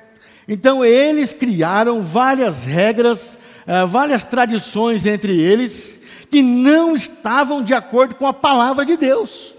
Então 0.47 0.83
eles 0.83 1.33
criaram 1.33 2.01
várias 2.01 2.63
regras, 2.65 3.37
uh, 3.67 3.87
várias 3.87 4.23
tradições 4.23 5.05
entre 5.05 5.39
eles, 5.39 5.99
que 6.29 6.41
não 6.41 6.95
estavam 6.95 7.63
de 7.63 7.73
acordo 7.73 8.15
com 8.15 8.27
a 8.27 8.33
palavra 8.33 8.85
de 8.85 8.97
Deus. 8.97 9.55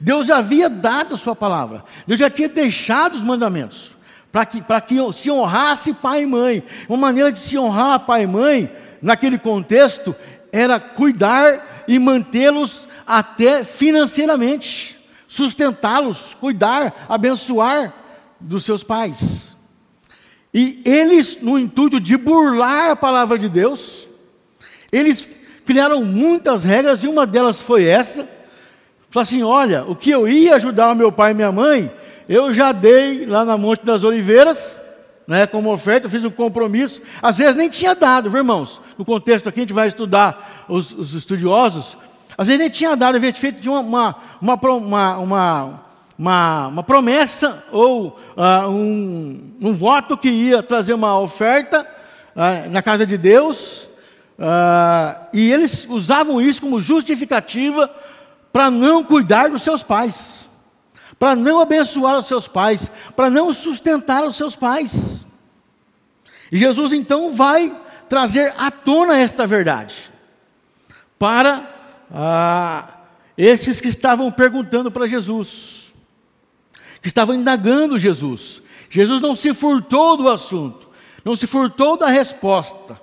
Deus 0.00 0.26
já 0.28 0.38
havia 0.38 0.68
dado 0.68 1.14
a 1.14 1.18
sua 1.18 1.34
palavra, 1.34 1.84
Deus 2.06 2.20
já 2.20 2.30
tinha 2.30 2.48
deixado 2.48 3.14
os 3.14 3.22
mandamentos, 3.22 3.96
para 4.30 4.46
que, 4.46 4.60
que 4.60 5.12
se 5.12 5.30
honrasse 5.30 5.92
pai 5.92 6.22
e 6.22 6.26
mãe. 6.26 6.62
Uma 6.88 6.98
maneira 6.98 7.32
de 7.32 7.40
se 7.40 7.58
honrar 7.58 8.00
pai 8.00 8.22
e 8.22 8.26
mãe, 8.26 8.70
naquele 9.02 9.38
contexto, 9.38 10.14
era 10.52 10.78
cuidar 10.78 11.84
e 11.88 11.98
mantê-los 11.98 12.86
até 13.06 13.64
financeiramente, 13.64 14.98
sustentá-los, 15.26 16.34
cuidar, 16.34 17.06
abençoar 17.08 17.92
dos 18.38 18.64
seus 18.64 18.84
pais. 18.84 19.47
E 20.52 20.80
eles, 20.84 21.38
no 21.40 21.58
intuito 21.58 22.00
de 22.00 22.16
burlar 22.16 22.90
a 22.90 22.96
palavra 22.96 23.38
de 23.38 23.48
Deus, 23.48 24.08
eles 24.90 25.28
criaram 25.64 26.04
muitas 26.04 26.64
regras 26.64 27.04
e 27.04 27.08
uma 27.08 27.26
delas 27.26 27.60
foi 27.60 27.84
essa 27.84 28.38
Falei 29.10 29.22
assim: 29.22 29.42
olha, 29.42 29.84
o 29.84 29.96
que 29.96 30.10
eu 30.10 30.28
ia 30.28 30.56
ajudar 30.56 30.92
o 30.92 30.96
meu 30.96 31.10
pai 31.10 31.30
e 31.30 31.34
minha 31.34 31.50
mãe, 31.50 31.90
eu 32.28 32.52
já 32.52 32.72
dei 32.72 33.24
lá 33.26 33.44
na 33.44 33.56
Monte 33.56 33.84
das 33.84 34.04
Oliveiras, 34.04 34.80
né, 35.26 35.46
como 35.46 35.72
oferta, 35.72 36.06
eu 36.06 36.10
fiz 36.10 36.24
um 36.24 36.30
compromisso. 36.30 37.00
Às 37.22 37.38
vezes 37.38 37.54
nem 37.54 37.68
tinha 37.68 37.94
dado, 37.94 38.30
viu, 38.30 38.38
irmãos? 38.38 38.80
No 38.96 39.04
contexto 39.04 39.48
aqui, 39.48 39.60
a 39.60 39.62
gente 39.62 39.72
vai 39.72 39.88
estudar 39.88 40.66
os, 40.68 40.92
os 40.92 41.14
estudiosos. 41.14 41.96
Às 42.36 42.46
vezes 42.46 42.60
nem 42.60 42.70
tinha 42.70 42.94
dado, 42.94 43.16
havia 43.16 43.32
feito 43.32 43.60
de 43.60 43.68
uma, 43.68 43.80
uma, 43.80 44.16
uma, 44.40 45.18
uma, 45.18 45.80
uma, 46.18 46.66
uma 46.66 46.82
promessa 46.82 47.64
ou 47.70 48.18
uh, 48.36 48.68
um, 48.68 49.52
um 49.60 49.72
voto 49.72 50.18
que 50.18 50.28
ia 50.28 50.62
trazer 50.62 50.92
uma 50.92 51.18
oferta 51.20 51.86
uh, 52.34 52.68
na 52.70 52.82
casa 52.82 53.06
de 53.06 53.16
Deus. 53.16 53.88
Uh, 54.36 55.28
e 55.32 55.52
eles 55.52 55.86
usavam 55.88 56.40
isso 56.40 56.60
como 56.60 56.80
justificativa 56.80 57.88
para 58.52 58.70
não 58.70 59.04
cuidar 59.04 59.48
dos 59.48 59.62
seus 59.62 59.82
pais, 59.84 60.50
para 61.18 61.36
não 61.36 61.60
abençoar 61.60 62.18
os 62.18 62.26
seus 62.26 62.48
pais, 62.48 62.90
para 63.14 63.30
não 63.30 63.52
sustentar 63.52 64.24
os 64.24 64.36
seus 64.36 64.56
pais. 64.56 65.24
E 66.50 66.58
Jesus 66.58 66.92
então 66.92 67.32
vai 67.32 67.76
trazer 68.08 68.54
à 68.56 68.70
tona 68.70 69.18
esta 69.18 69.46
verdade 69.46 70.10
para 71.18 71.68
esses 73.36 73.80
que 73.80 73.88
estavam 73.88 74.32
perguntando 74.32 74.90
para 74.90 75.06
Jesus, 75.06 75.87
que 77.00 77.08
estavam 77.08 77.34
indagando 77.34 77.98
Jesus. 77.98 78.62
Jesus 78.90 79.20
não 79.20 79.34
se 79.34 79.52
furtou 79.54 80.16
do 80.16 80.28
assunto, 80.28 80.88
não 81.24 81.36
se 81.36 81.46
furtou 81.46 81.96
da 81.96 82.08
resposta. 82.08 83.00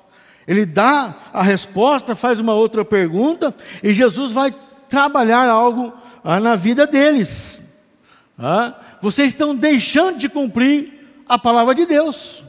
Ele 0.47 0.65
dá 0.65 1.15
a 1.33 1.41
resposta, 1.41 2.15
faz 2.15 2.39
uma 2.39 2.53
outra 2.53 2.85
pergunta, 2.85 3.53
e 3.81 3.93
Jesus 3.93 4.31
vai 4.31 4.53
trabalhar 4.87 5.49
algo 5.49 5.93
ah, 6.23 6.39
na 6.39 6.55
vida 6.55 6.85
deles. 6.85 7.63
Ah, 8.37 8.75
vocês 9.01 9.27
estão 9.27 9.55
deixando 9.55 10.17
de 10.17 10.29
cumprir 10.29 10.93
a 11.27 11.37
palavra 11.37 11.73
de 11.73 11.85
Deus. 11.85 12.43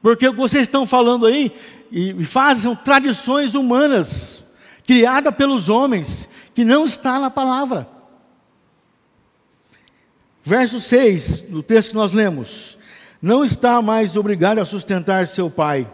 Porque 0.00 0.30
vocês 0.30 0.62
estão 0.62 0.86
falando 0.86 1.26
aí 1.26 1.52
e 1.90 2.24
fazem 2.24 2.62
são 2.62 2.76
tradições 2.76 3.54
humanas, 3.54 4.44
criadas 4.86 5.34
pelos 5.34 5.68
homens, 5.68 6.28
que 6.54 6.64
não 6.64 6.84
está 6.84 7.18
na 7.18 7.30
palavra. 7.30 7.88
Verso 10.48 10.80
6 10.80 11.42
do 11.42 11.62
texto 11.62 11.90
que 11.90 11.94
nós 11.94 12.12
lemos: 12.12 12.78
Não 13.20 13.44
está 13.44 13.82
mais 13.82 14.16
obrigado 14.16 14.60
a 14.60 14.64
sustentar 14.64 15.26
seu 15.26 15.50
pai. 15.50 15.86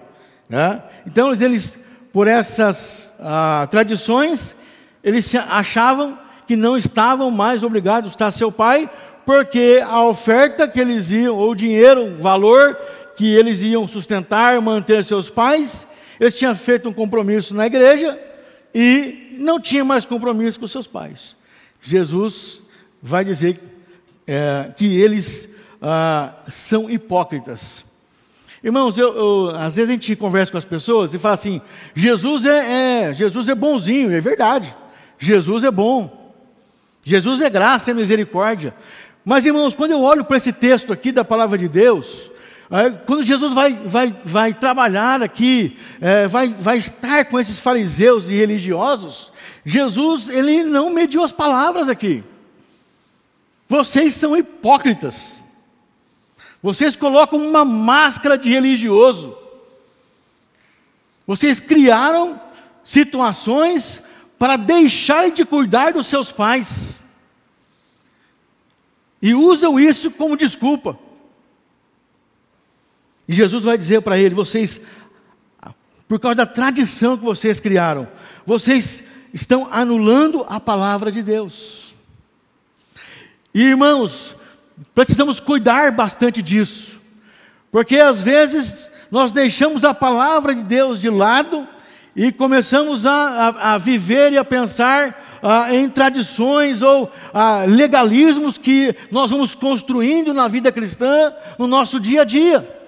Né? 0.48 0.80
Então, 1.04 1.32
eles, 1.32 1.76
por 2.12 2.28
essas 2.28 3.12
ah, 3.18 3.66
tradições, 3.68 4.54
eles 5.02 5.34
achavam 5.34 6.16
que 6.46 6.54
não 6.54 6.76
estavam 6.76 7.32
mais 7.32 7.64
obrigados 7.64 8.10
a 8.10 8.14
estar 8.14 8.30
seu 8.30 8.52
pai, 8.52 8.88
porque 9.26 9.82
a 9.84 10.04
oferta 10.04 10.68
que 10.68 10.78
eles 10.78 11.10
iam, 11.10 11.34
ou 11.34 11.50
o 11.50 11.56
dinheiro, 11.56 12.12
o 12.12 12.16
valor 12.16 12.76
que 13.16 13.34
eles 13.34 13.60
iam 13.60 13.88
sustentar, 13.88 14.60
manter 14.60 15.02
seus 15.02 15.28
pais, 15.28 15.84
eles 16.20 16.32
tinham 16.32 16.54
feito 16.54 16.88
um 16.88 16.92
compromisso 16.92 17.56
na 17.56 17.66
igreja 17.66 18.16
e 18.72 19.34
não 19.36 19.58
tinha 19.58 19.84
mais 19.84 20.04
compromisso 20.04 20.60
com 20.60 20.68
seus 20.68 20.86
pais. 20.86 21.36
Jesus 21.82 22.62
vai 23.02 23.24
dizer 23.24 23.73
é, 24.26 24.70
que 24.76 24.96
eles 24.96 25.48
ah, 25.80 26.34
são 26.48 26.90
hipócritas. 26.90 27.84
Irmãos, 28.62 28.96
eu, 28.96 29.14
eu, 29.14 29.56
às 29.56 29.76
vezes 29.76 29.90
a 29.90 29.92
gente 29.92 30.16
conversa 30.16 30.50
com 30.50 30.58
as 30.58 30.64
pessoas 30.64 31.12
e 31.12 31.18
fala 31.18 31.34
assim: 31.34 31.60
Jesus 31.94 32.46
é, 32.46 33.08
é 33.08 33.12
Jesus 33.12 33.48
é 33.48 33.54
bonzinho, 33.54 34.10
é 34.10 34.20
verdade. 34.20 34.74
Jesus 35.18 35.64
é 35.64 35.70
bom. 35.70 36.32
Jesus 37.02 37.42
é 37.42 37.50
graça, 37.50 37.90
é 37.90 37.94
misericórdia. 37.94 38.74
Mas, 39.24 39.44
irmãos, 39.44 39.74
quando 39.74 39.90
eu 39.90 40.02
olho 40.02 40.24
para 40.24 40.38
esse 40.38 40.52
texto 40.52 40.92
aqui 40.92 41.12
da 41.12 41.24
palavra 41.24 41.58
de 41.58 41.68
Deus, 41.68 42.30
é, 42.70 42.90
quando 42.90 43.22
Jesus 43.22 43.52
vai, 43.52 43.74
vai, 43.84 44.16
vai 44.24 44.54
trabalhar 44.54 45.22
aqui, 45.22 45.78
é, 46.00 46.26
vai, 46.26 46.48
vai 46.48 46.78
estar 46.78 47.26
com 47.26 47.38
esses 47.38 47.58
fariseus 47.58 48.30
e 48.30 48.34
religiosos, 48.34 49.30
Jesus, 49.64 50.28
ele 50.28 50.64
não 50.64 50.90
mediu 50.90 51.22
as 51.22 51.32
palavras 51.32 51.88
aqui. 51.88 52.24
Vocês 53.68 54.14
são 54.14 54.36
hipócritas. 54.36 55.42
Vocês 56.62 56.96
colocam 56.96 57.38
uma 57.38 57.64
máscara 57.64 58.38
de 58.38 58.48
religioso. 58.48 59.36
Vocês 61.26 61.60
criaram 61.60 62.40
situações 62.82 64.02
para 64.38 64.56
deixar 64.56 65.30
de 65.30 65.44
cuidar 65.44 65.92
dos 65.92 66.06
seus 66.06 66.32
pais. 66.32 67.00
E 69.20 69.34
usam 69.34 69.80
isso 69.80 70.10
como 70.10 70.36
desculpa. 70.36 70.98
E 73.26 73.32
Jesus 73.32 73.64
vai 73.64 73.78
dizer 73.78 74.02
para 74.02 74.18
ele: 74.18 74.34
vocês, 74.34 74.80
por 76.06 76.20
causa 76.20 76.36
da 76.36 76.46
tradição 76.46 77.16
que 77.16 77.24
vocês 77.24 77.58
criaram, 77.58 78.06
vocês 78.44 79.02
estão 79.32 79.66
anulando 79.70 80.44
a 80.48 80.60
palavra 80.60 81.10
de 81.10 81.22
Deus. 81.22 81.93
E 83.54 83.62
irmãos, 83.62 84.34
precisamos 84.94 85.38
cuidar 85.38 85.92
bastante 85.92 86.42
disso, 86.42 87.00
porque 87.70 87.96
às 87.98 88.20
vezes 88.20 88.90
nós 89.10 89.30
deixamos 89.30 89.84
a 89.84 89.94
palavra 89.94 90.54
de 90.54 90.62
Deus 90.62 91.00
de 91.00 91.08
lado 91.08 91.68
e 92.16 92.32
começamos 92.32 93.06
a, 93.06 93.12
a, 93.12 93.74
a 93.74 93.78
viver 93.78 94.32
e 94.32 94.38
a 94.38 94.44
pensar 94.44 95.24
em 95.70 95.88
tradições 95.90 96.80
ou 96.82 97.12
legalismos 97.68 98.56
que 98.56 98.96
nós 99.10 99.30
vamos 99.30 99.54
construindo 99.54 100.32
na 100.32 100.48
vida 100.48 100.72
cristã, 100.72 101.32
no 101.58 101.66
nosso 101.66 102.00
dia 102.00 102.22
a 102.22 102.24
dia. 102.24 102.80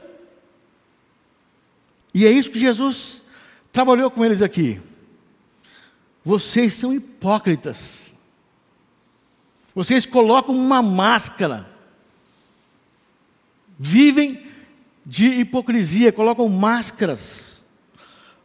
E 2.14 2.26
é 2.26 2.30
isso 2.30 2.50
que 2.50 2.58
Jesus 2.58 3.22
trabalhou 3.70 4.10
com 4.10 4.24
eles 4.24 4.40
aqui. 4.40 4.80
Vocês 6.24 6.72
são 6.74 6.94
hipócritas. 6.94 8.05
Vocês 9.76 10.06
colocam 10.06 10.54
uma 10.54 10.80
máscara. 10.80 11.66
Vivem 13.78 14.42
de 15.04 15.26
hipocrisia, 15.26 16.10
colocam 16.10 16.48
máscaras. 16.48 17.62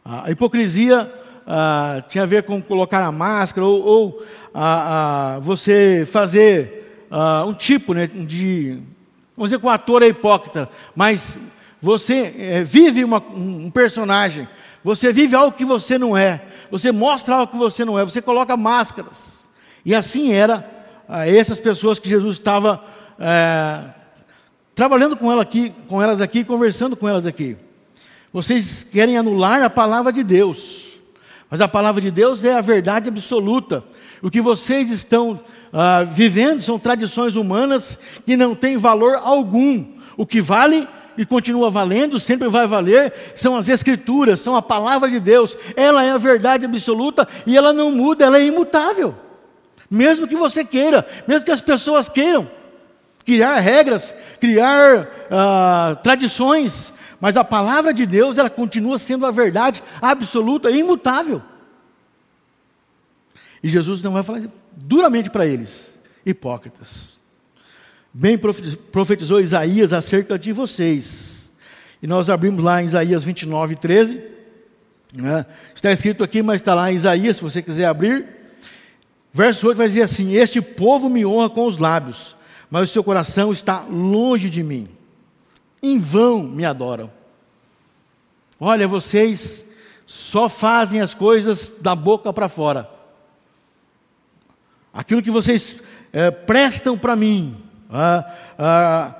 A 0.04 0.30
hipocrisia 0.30 1.10
ah, 1.46 2.04
tinha 2.06 2.24
a 2.24 2.26
ver 2.26 2.42
com 2.42 2.60
colocar 2.60 3.02
a 3.06 3.10
máscara 3.10 3.66
ou, 3.66 3.82
ou 3.82 4.26
ah, 4.52 5.36
ah, 5.36 5.38
você 5.38 6.04
fazer 6.06 7.06
ah, 7.10 7.46
um 7.46 7.54
tipo 7.54 7.94
né, 7.94 8.06
de. 8.06 8.82
Vamos 9.34 9.48
dizer 9.50 9.58
que 9.58 9.66
o 9.66 9.70
ator 9.70 10.02
é 10.02 10.08
hipócrita, 10.08 10.68
mas 10.94 11.38
você 11.80 12.34
é, 12.38 12.62
vive 12.62 13.02
uma, 13.02 13.24
um 13.34 13.70
personagem, 13.70 14.46
você 14.84 15.10
vive 15.10 15.34
algo 15.34 15.56
que 15.56 15.64
você 15.64 15.96
não 15.96 16.14
é, 16.14 16.44
você 16.70 16.92
mostra 16.92 17.36
algo 17.36 17.52
que 17.52 17.58
você 17.58 17.86
não 17.86 17.98
é, 17.98 18.04
você 18.04 18.20
coloca 18.20 18.54
máscaras. 18.54 19.48
E 19.84 19.94
assim 19.94 20.34
era 20.34 20.71
ah, 21.08 21.28
essas 21.28 21.58
pessoas 21.58 21.98
que 21.98 22.08
Jesus 22.08 22.34
estava 22.34 22.82
é, 23.18 23.84
trabalhando 24.74 25.16
com, 25.16 25.30
ela 25.30 25.42
aqui, 25.42 25.72
com 25.88 26.02
elas 26.02 26.20
aqui, 26.20 26.44
conversando 26.44 26.96
com 26.96 27.08
elas 27.08 27.26
aqui. 27.26 27.56
Vocês 28.32 28.84
querem 28.84 29.18
anular 29.18 29.62
a 29.62 29.70
palavra 29.70 30.12
de 30.12 30.22
Deus, 30.22 30.92
mas 31.50 31.60
a 31.60 31.68
palavra 31.68 32.00
de 32.00 32.10
Deus 32.10 32.44
é 32.44 32.54
a 32.54 32.60
verdade 32.60 33.08
absoluta. 33.08 33.84
O 34.22 34.30
que 34.30 34.40
vocês 34.40 34.90
estão 34.90 35.40
ah, 35.72 36.04
vivendo 36.04 36.60
são 36.60 36.78
tradições 36.78 37.36
humanas 37.36 37.98
que 38.24 38.36
não 38.36 38.54
têm 38.54 38.76
valor 38.76 39.16
algum. 39.16 39.84
O 40.16 40.24
que 40.24 40.40
vale 40.40 40.88
e 41.16 41.26
continua 41.26 41.68
valendo, 41.68 42.18
sempre 42.18 42.48
vai 42.48 42.66
valer, 42.66 43.12
são 43.34 43.56
as 43.56 43.68
Escrituras, 43.68 44.40
são 44.40 44.56
a 44.56 44.62
palavra 44.62 45.10
de 45.10 45.20
Deus. 45.20 45.56
Ela 45.76 46.04
é 46.04 46.10
a 46.10 46.18
verdade 46.18 46.64
absoluta 46.64 47.28
e 47.46 47.56
ela 47.56 47.72
não 47.72 47.90
muda, 47.90 48.24
ela 48.24 48.38
é 48.38 48.44
imutável. 48.44 49.14
Mesmo 49.92 50.26
que 50.26 50.34
você 50.34 50.64
queira, 50.64 51.06
mesmo 51.28 51.44
que 51.44 51.50
as 51.50 51.60
pessoas 51.60 52.08
queiram, 52.08 52.50
criar 53.26 53.60
regras, 53.60 54.14
criar 54.40 55.02
uh, 55.02 55.96
tradições, 56.02 56.94
mas 57.20 57.36
a 57.36 57.44
palavra 57.44 57.92
de 57.92 58.06
Deus 58.06 58.38
ela 58.38 58.48
continua 58.48 58.98
sendo 58.98 59.26
a 59.26 59.30
verdade 59.30 59.82
absoluta 60.00 60.70
e 60.70 60.78
imutável. 60.78 61.42
E 63.62 63.68
Jesus 63.68 64.00
não 64.00 64.12
vai 64.12 64.22
falar 64.22 64.40
duramente 64.74 65.28
para 65.28 65.44
eles, 65.44 66.00
hipócritas. 66.24 67.20
Bem 68.14 68.38
profetizou 68.38 69.42
Isaías 69.42 69.92
acerca 69.92 70.38
de 70.38 70.52
vocês. 70.52 71.52
E 72.02 72.06
nós 72.06 72.30
abrimos 72.30 72.64
lá 72.64 72.80
em 72.80 72.86
Isaías 72.86 73.24
29, 73.24 73.76
13. 73.76 74.22
Né? 75.12 75.44
Está 75.74 75.92
escrito 75.92 76.24
aqui, 76.24 76.40
mas 76.40 76.62
está 76.62 76.74
lá 76.74 76.90
em 76.90 76.94
Isaías, 76.94 77.36
se 77.36 77.42
você 77.42 77.60
quiser 77.60 77.84
abrir. 77.84 78.41
Verso 79.32 79.68
8 79.68 79.78
vai 79.78 79.88
dizer 79.88 80.02
assim: 80.02 80.32
Este 80.34 80.60
povo 80.60 81.08
me 81.08 81.24
honra 81.24 81.48
com 81.48 81.66
os 81.66 81.78
lábios, 81.78 82.36
mas 82.70 82.90
o 82.90 82.92
seu 82.92 83.02
coração 83.02 83.50
está 83.50 83.80
longe 83.80 84.50
de 84.50 84.62
mim. 84.62 84.88
Em 85.82 85.98
vão 85.98 86.42
me 86.42 86.64
adoram. 86.64 87.10
Olha, 88.60 88.86
vocês 88.86 89.66
só 90.06 90.48
fazem 90.48 91.00
as 91.00 91.14
coisas 91.14 91.74
da 91.80 91.94
boca 91.94 92.32
para 92.32 92.48
fora. 92.48 92.88
Aquilo 94.92 95.22
que 95.22 95.30
vocês 95.30 95.80
é, 96.12 96.30
prestam 96.30 96.98
para 96.98 97.16
mim, 97.16 97.56
ah, 97.90 98.34
ah, 98.58 99.14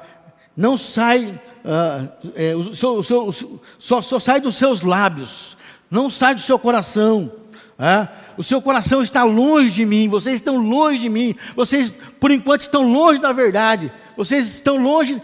não 0.54 0.76
sai, 0.76 1.40
ah, 1.64 2.06
é, 2.34 2.54
o 2.54 2.74
seu, 2.74 2.98
o 2.98 3.02
seu, 3.02 3.60
só, 3.78 4.02
só 4.02 4.18
sai 4.18 4.40
dos 4.40 4.56
seus 4.56 4.82
lábios, 4.82 5.56
não 5.90 6.10
sai 6.10 6.34
do 6.34 6.40
seu 6.40 6.58
coração. 6.58 7.32
Ah, 7.78 8.08
o 8.36 8.42
seu 8.42 8.60
coração 8.60 9.02
está 9.02 9.24
longe 9.24 9.70
de 9.70 9.84
mim, 9.84 10.08
vocês 10.08 10.36
estão 10.36 10.56
longe 10.56 10.98
de 10.98 11.08
mim, 11.08 11.34
vocês 11.54 11.92
por 12.18 12.30
enquanto 12.30 12.60
estão 12.60 12.82
longe 12.82 13.20
da 13.20 13.32
verdade, 13.32 13.92
vocês 14.16 14.46
estão 14.46 14.82
longe 14.82 15.20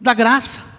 da 0.00 0.14
graça. 0.14 0.70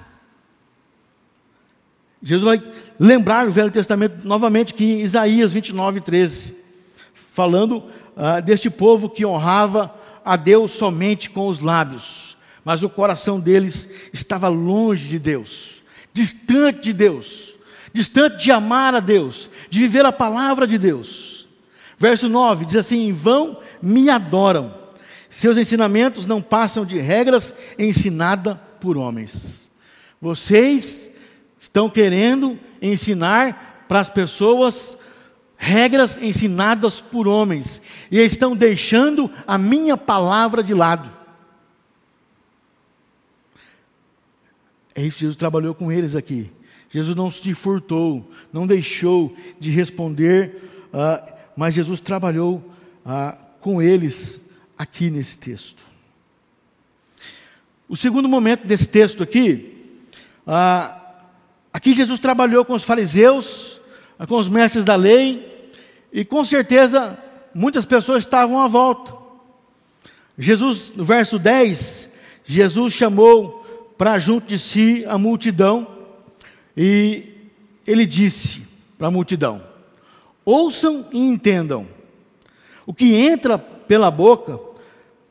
Jesus 2.21 2.43
vai 2.43 2.71
lembrar 3.00 3.47
o 3.47 3.52
Velho 3.52 3.71
Testamento 3.71 4.28
novamente 4.28 4.74
que 4.74 4.86
em 4.86 5.02
Isaías 5.02 5.52
29, 5.52 6.02
13, 6.02 6.56
falando 7.32 7.84
ah, 8.15 8.39
deste 8.39 8.69
povo 8.69 9.10
que 9.10 9.26
honrava 9.26 9.93
a 10.24 10.36
Deus 10.36 10.71
somente 10.71 11.30
com 11.30 11.47
os 11.47 11.60
lábios, 11.60 12.38
mas 12.63 12.84
o 12.84 12.89
coração 12.89 13.39
deles 13.39 13.89
estava 14.13 14.47
longe 14.47 15.08
de 15.10 15.19
Deus, 15.19 15.82
distante 16.13 16.82
de 16.84 16.93
Deus, 16.93 17.56
distante 17.91 18.43
de 18.43 18.52
amar 18.52 18.93
a 18.93 19.00
Deus, 19.00 19.50
de 19.69 19.80
viver 19.80 20.06
a 20.06 20.12
palavra 20.12 20.67
de 20.67 20.78
Deus. 20.78 21.41
Verso 22.02 22.28
9 22.28 22.66
diz 22.66 22.78
assim: 22.78 23.10
Em 23.10 23.14
vão 23.14 23.60
me 23.80 24.10
adoram, 24.10 24.74
seus 25.30 25.56
ensinamentos 25.56 26.26
não 26.26 26.42
passam 26.42 26.84
de 26.84 26.98
regras 26.98 27.54
ensinadas 27.78 28.58
por 28.80 28.98
homens. 28.98 29.70
Vocês 30.20 31.14
estão 31.60 31.92
querendo 31.92 32.58
ensinar 32.82 33.86
para 33.88 34.00
as 34.00 34.10
pessoas 34.10 34.98
regras 35.56 36.18
ensinadas 36.18 37.00
por 37.00 37.28
homens, 37.28 37.80
e 38.10 38.18
estão 38.18 38.56
deixando 38.56 39.30
a 39.46 39.60
minha 39.60 39.96
palavra 39.96 40.64
de 40.64 40.74
lado. 40.74 41.08
É 44.96 45.04
isso 45.04 45.18
que 45.18 45.22
Jesus 45.22 45.36
trabalhou 45.36 45.76
com 45.76 45.92
eles 45.92 46.16
aqui. 46.16 46.52
Jesus 46.90 47.16
não 47.16 47.30
se 47.30 47.54
furtou, 47.54 48.28
não 48.52 48.66
deixou 48.66 49.36
de 49.60 49.70
responder, 49.70 50.88
uh, 50.92 51.41
mas 51.56 51.74
Jesus 51.74 52.00
trabalhou 52.00 52.64
uh, 53.06 53.38
com 53.60 53.82
eles 53.82 54.42
aqui 54.78 55.10
nesse 55.10 55.38
texto. 55.38 55.84
O 57.88 57.96
segundo 57.96 58.28
momento 58.28 58.66
desse 58.66 58.88
texto 58.88 59.22
aqui, 59.22 59.78
uh, 60.48 60.96
aqui 61.74 61.94
Jesus 61.94 62.20
trabalhou 62.20 62.64
com 62.64 62.74
os 62.74 62.84
fariseus, 62.84 63.80
com 64.28 64.38
os 64.38 64.48
mestres 64.48 64.86
da 64.86 64.96
lei, 64.96 65.70
e 66.12 66.24
com 66.24 66.44
certeza 66.44 67.18
muitas 67.54 67.86
pessoas 67.86 68.24
estavam 68.24 68.60
à 68.60 68.68
volta. 68.68 69.14
Jesus, 70.38 70.92
no 70.96 71.04
verso 71.04 71.38
10, 71.38 72.10
Jesus 72.44 72.94
chamou 72.94 73.62
para 73.98 74.18
junto 74.18 74.48
de 74.48 74.58
si 74.58 75.06
a 75.08 75.18
multidão 75.18 75.88
e 76.76 77.30
ele 77.86 78.06
disse 78.06 78.64
para 78.98 79.08
a 79.08 79.12
multidão: 79.12 79.62
Ouçam 80.44 81.06
e 81.12 81.20
entendam. 81.20 81.88
O 82.86 82.94
que 82.94 83.16
entra 83.16 83.58
pela 83.58 84.10
boca 84.10 84.60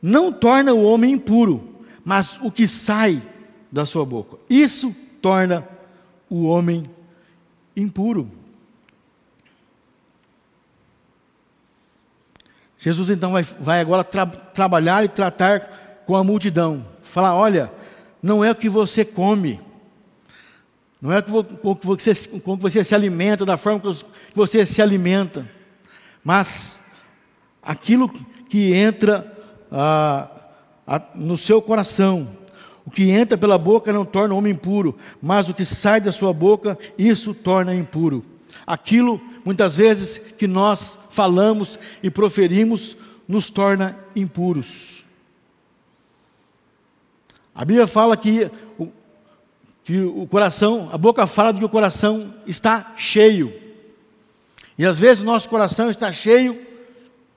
não 0.00 0.32
torna 0.32 0.72
o 0.72 0.82
homem 0.82 1.12
impuro, 1.12 1.62
mas 2.04 2.38
o 2.42 2.50
que 2.50 2.66
sai 2.66 3.22
da 3.70 3.84
sua 3.84 4.04
boca. 4.04 4.38
Isso 4.48 4.94
torna 5.20 5.66
o 6.28 6.44
homem 6.44 6.84
impuro. 7.76 8.30
Jesus 12.78 13.10
então 13.10 13.32
vai, 13.32 13.42
vai 13.42 13.80
agora 13.80 14.02
tra 14.02 14.24
trabalhar 14.24 15.04
e 15.04 15.08
tratar 15.08 16.02
com 16.06 16.16
a 16.16 16.24
multidão. 16.24 16.86
Falar: 17.02 17.34
olha, 17.34 17.70
não 18.22 18.42
é 18.42 18.50
o 18.50 18.54
que 18.54 18.68
você 18.68 19.04
come, 19.04 19.60
não 21.00 21.12
é 21.12 21.22
com 21.22 21.74
que 21.74 21.86
você, 21.86 22.28
com 22.40 22.56
que 22.56 22.62
você 22.62 22.84
se 22.84 22.94
alimenta, 22.94 23.46
da 23.46 23.56
forma 23.56 23.80
que 23.80 24.04
você 24.34 24.66
se 24.66 24.82
alimenta, 24.82 25.48
mas 26.22 26.80
aquilo 27.62 28.08
que 28.48 28.74
entra 28.74 29.30
ah, 29.72 30.28
no 31.14 31.38
seu 31.38 31.62
coração. 31.62 32.36
O 32.84 32.90
que 32.90 33.10
entra 33.10 33.38
pela 33.38 33.56
boca 33.56 33.92
não 33.92 34.04
torna 34.04 34.34
o 34.34 34.38
homem 34.38 34.52
impuro, 34.52 34.96
mas 35.22 35.48
o 35.48 35.54
que 35.54 35.64
sai 35.64 36.00
da 36.00 36.10
sua 36.10 36.32
boca, 36.32 36.76
isso 36.98 37.32
torna 37.32 37.74
impuro. 37.74 38.24
Aquilo, 38.66 39.20
muitas 39.44 39.76
vezes, 39.76 40.18
que 40.18 40.46
nós 40.46 40.98
falamos 41.08 41.78
e 42.02 42.10
proferimos 42.10 42.96
nos 43.28 43.48
torna 43.48 43.96
impuros. 44.16 45.04
A 47.54 47.64
Bíblia 47.64 47.86
fala 47.86 48.16
que 48.16 48.50
que 49.90 50.00
o 50.02 50.24
coração, 50.24 50.88
a 50.92 50.96
boca 50.96 51.26
fala 51.26 51.50
de 51.50 51.58
que 51.58 51.64
o 51.64 51.68
coração 51.68 52.32
está 52.46 52.92
cheio. 52.96 53.52
E 54.78 54.86
às 54.86 55.00
vezes 55.00 55.24
nosso 55.24 55.48
coração 55.48 55.90
está 55.90 56.12
cheio 56.12 56.64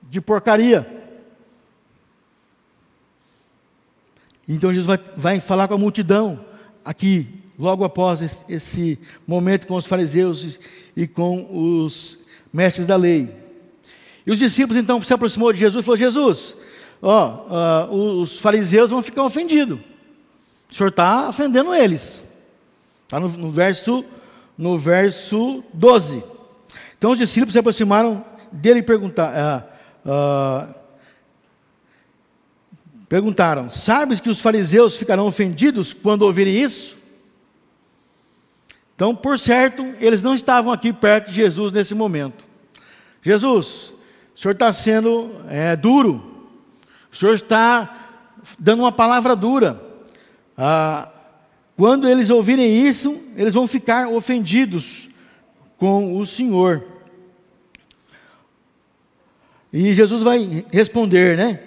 de 0.04 0.22
porcaria. 0.22 0.86
Então 4.48 4.72
Jesus 4.72 4.86
vai, 4.86 5.00
vai 5.18 5.40
falar 5.40 5.68
com 5.68 5.74
a 5.74 5.80
multidão 5.80 6.46
aqui, 6.86 7.28
logo 7.58 7.84
após 7.84 8.22
esse, 8.22 8.46
esse 8.48 9.00
momento 9.26 9.66
com 9.66 9.74
os 9.74 9.88
fariseus 9.88 10.60
e 10.96 11.08
com 11.08 11.48
os 11.52 12.20
mestres 12.54 12.86
da 12.86 12.96
lei. 12.96 13.36
E 14.28 14.32
os 14.32 14.38
discípulos 14.38 14.78
então 14.78 15.02
se 15.02 15.12
aproximou 15.12 15.52
de 15.52 15.60
Jesus 15.60 15.84
e 15.84 15.86
falou: 15.86 15.98
Jesus, 15.98 16.56
ó, 17.02 17.90
os 17.92 18.38
fariseus 18.38 18.92
vão 18.92 19.02
ficar 19.02 19.24
ofendidos. 19.24 19.80
O 20.70 20.76
senhor 20.76 20.90
está 20.90 21.30
ofendendo 21.30 21.74
eles. 21.74 22.24
Está 23.04 23.20
no, 23.20 23.28
no, 23.30 23.50
verso, 23.50 24.04
no 24.58 24.78
verso 24.78 25.64
12. 25.74 26.24
Então 26.98 27.12
os 27.12 27.18
discípulos 27.18 27.54
se 27.54 27.60
aproximaram 27.60 28.24
dele 28.52 28.80
e 28.80 28.84
perguntaram, 28.84 29.64
uh, 30.06 30.10
uh, 30.10 30.76
perguntaram: 33.08 33.70
Sabes 33.70 34.20
que 34.20 34.30
os 34.30 34.40
fariseus 34.40 34.96
ficarão 34.96 35.28
ofendidos 35.28 35.94
quando 35.94 36.24
ouvirem 36.24 36.56
isso? 36.56 36.98
Então, 38.96 39.16
por 39.16 39.40
certo, 39.40 39.84
eles 40.00 40.22
não 40.22 40.34
estavam 40.34 40.72
aqui 40.72 40.94
perto 40.94 41.30
de 41.30 41.36
Jesus 41.36 41.72
nesse 41.72 41.96
momento. 41.96 42.48
Jesus, 43.22 43.92
o 44.36 44.40
senhor 44.40 44.54
está 44.54 44.72
sendo 44.72 45.32
é, 45.50 45.76
duro, 45.76 46.50
o 47.12 47.16
senhor 47.16 47.34
está 47.34 48.22
dando 48.60 48.82
uma 48.82 48.92
palavra 48.92 49.36
dura. 49.36 49.82
Ah, 50.58 51.10
quando 51.84 52.08
eles 52.08 52.30
ouvirem 52.30 52.88
isso, 52.88 53.22
eles 53.36 53.54
vão 53.54 53.68
ficar 53.68 54.08
ofendidos 54.08 55.10
com 55.78 56.18
o 56.18 56.26
Senhor. 56.26 56.82
E 59.74 59.92
Jesus 59.92 60.22
vai 60.22 60.66
responder, 60.72 61.36
né? 61.36 61.60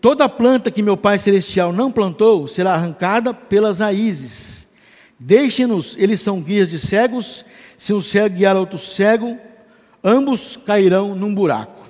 Toda 0.00 0.28
planta 0.28 0.70
que 0.70 0.84
meu 0.84 0.96
Pai 0.96 1.18
Celestial 1.18 1.72
não 1.72 1.90
plantou 1.90 2.46
será 2.46 2.74
arrancada 2.74 3.34
pelas 3.34 3.80
raízes. 3.80 4.68
Deixem-nos, 5.18 5.96
eles 5.98 6.20
são 6.20 6.40
guias 6.40 6.70
de 6.70 6.78
cegos. 6.78 7.44
Se 7.76 7.92
um 7.92 8.00
cego 8.00 8.36
guiar 8.36 8.54
outro 8.54 8.78
cego, 8.78 9.36
ambos 10.00 10.56
cairão 10.56 11.12
num 11.16 11.34
buraco. 11.34 11.88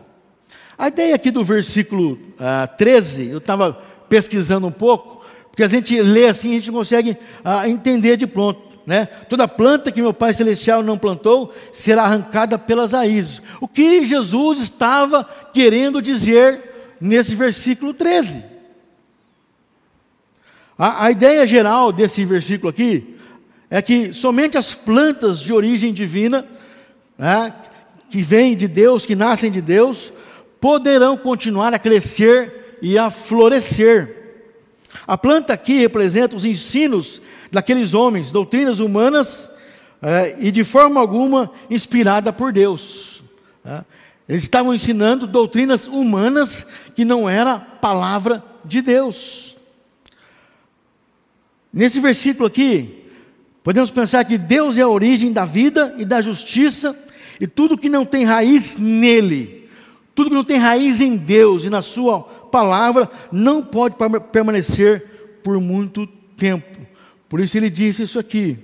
A 0.78 0.88
ideia 0.88 1.14
aqui 1.14 1.30
do 1.30 1.44
versículo 1.44 2.18
ah, 2.38 2.66
13, 2.66 3.28
eu 3.28 3.36
estava 3.36 3.74
pesquisando 4.08 4.66
um 4.66 4.72
pouco, 4.72 5.15
porque 5.56 5.62
a 5.62 5.68
gente 5.68 5.98
lê 6.02 6.28
assim, 6.28 6.50
a 6.50 6.54
gente 6.56 6.70
consegue 6.70 7.12
uh, 7.12 7.66
entender 7.66 8.18
de 8.18 8.26
pronto. 8.26 8.78
Né? 8.84 9.06
Toda 9.06 9.48
planta 9.48 9.90
que 9.90 10.02
meu 10.02 10.12
Pai 10.12 10.34
Celestial 10.34 10.82
não 10.82 10.98
plantou 10.98 11.50
será 11.72 12.02
arrancada 12.02 12.58
pelas 12.58 12.92
raízes. 12.92 13.40
O 13.58 13.66
que 13.66 14.04
Jesus 14.04 14.60
estava 14.60 15.24
querendo 15.54 16.02
dizer 16.02 16.96
nesse 17.00 17.34
versículo 17.34 17.94
13? 17.94 18.44
A, 20.76 21.06
a 21.06 21.10
ideia 21.10 21.46
geral 21.46 21.90
desse 21.90 22.22
versículo 22.26 22.68
aqui 22.68 23.16
é 23.70 23.80
que 23.80 24.12
somente 24.12 24.58
as 24.58 24.74
plantas 24.74 25.40
de 25.40 25.54
origem 25.54 25.90
divina, 25.90 26.44
né, 27.16 27.54
que 28.10 28.20
vêm 28.20 28.54
de 28.54 28.68
Deus, 28.68 29.06
que 29.06 29.16
nascem 29.16 29.50
de 29.50 29.62
Deus, 29.62 30.12
poderão 30.60 31.16
continuar 31.16 31.72
a 31.72 31.78
crescer 31.78 32.76
e 32.82 32.98
a 32.98 33.08
florescer. 33.08 34.25
A 35.06 35.18
planta 35.18 35.52
aqui 35.52 35.78
representa 35.78 36.36
os 36.36 36.44
ensinos 36.44 37.20
daqueles 37.50 37.94
homens, 37.94 38.30
doutrinas 38.30 38.78
humanas 38.78 39.50
é, 40.00 40.36
e 40.38 40.52
de 40.52 40.62
forma 40.62 41.00
alguma 41.00 41.50
inspirada 41.70 42.32
por 42.32 42.52
Deus. 42.52 43.22
É. 43.64 43.82
Eles 44.28 44.42
estavam 44.42 44.74
ensinando 44.74 45.26
doutrinas 45.26 45.86
humanas 45.86 46.66
que 46.94 47.04
não 47.04 47.28
era 47.28 47.58
palavra 47.58 48.42
de 48.64 48.82
Deus. 48.82 49.56
Nesse 51.72 52.00
versículo 52.00 52.46
aqui, 52.46 53.04
podemos 53.62 53.90
pensar 53.90 54.24
que 54.24 54.38
Deus 54.38 54.78
é 54.78 54.82
a 54.82 54.88
origem 54.88 55.32
da 55.32 55.44
vida 55.44 55.94
e 55.98 56.04
da 56.04 56.20
justiça, 56.20 56.96
e 57.40 57.46
tudo 57.46 57.76
que 57.76 57.88
não 57.88 58.04
tem 58.04 58.24
raiz 58.24 58.76
nele, 58.76 59.68
tudo 60.14 60.30
que 60.30 60.36
não 60.36 60.44
tem 60.44 60.58
raiz 60.58 61.00
em 61.00 61.16
Deus 61.16 61.64
e 61.64 61.70
na 61.70 61.82
Sua 61.82 62.26
palavra, 62.50 63.10
não 63.30 63.62
pode 63.62 63.96
permanecer 64.32 65.40
por 65.42 65.60
muito 65.60 66.06
tempo. 66.36 66.86
Por 67.28 67.40
isso 67.40 67.56
ele 67.56 67.70
disse 67.70 68.02
isso 68.02 68.18
aqui: 68.18 68.58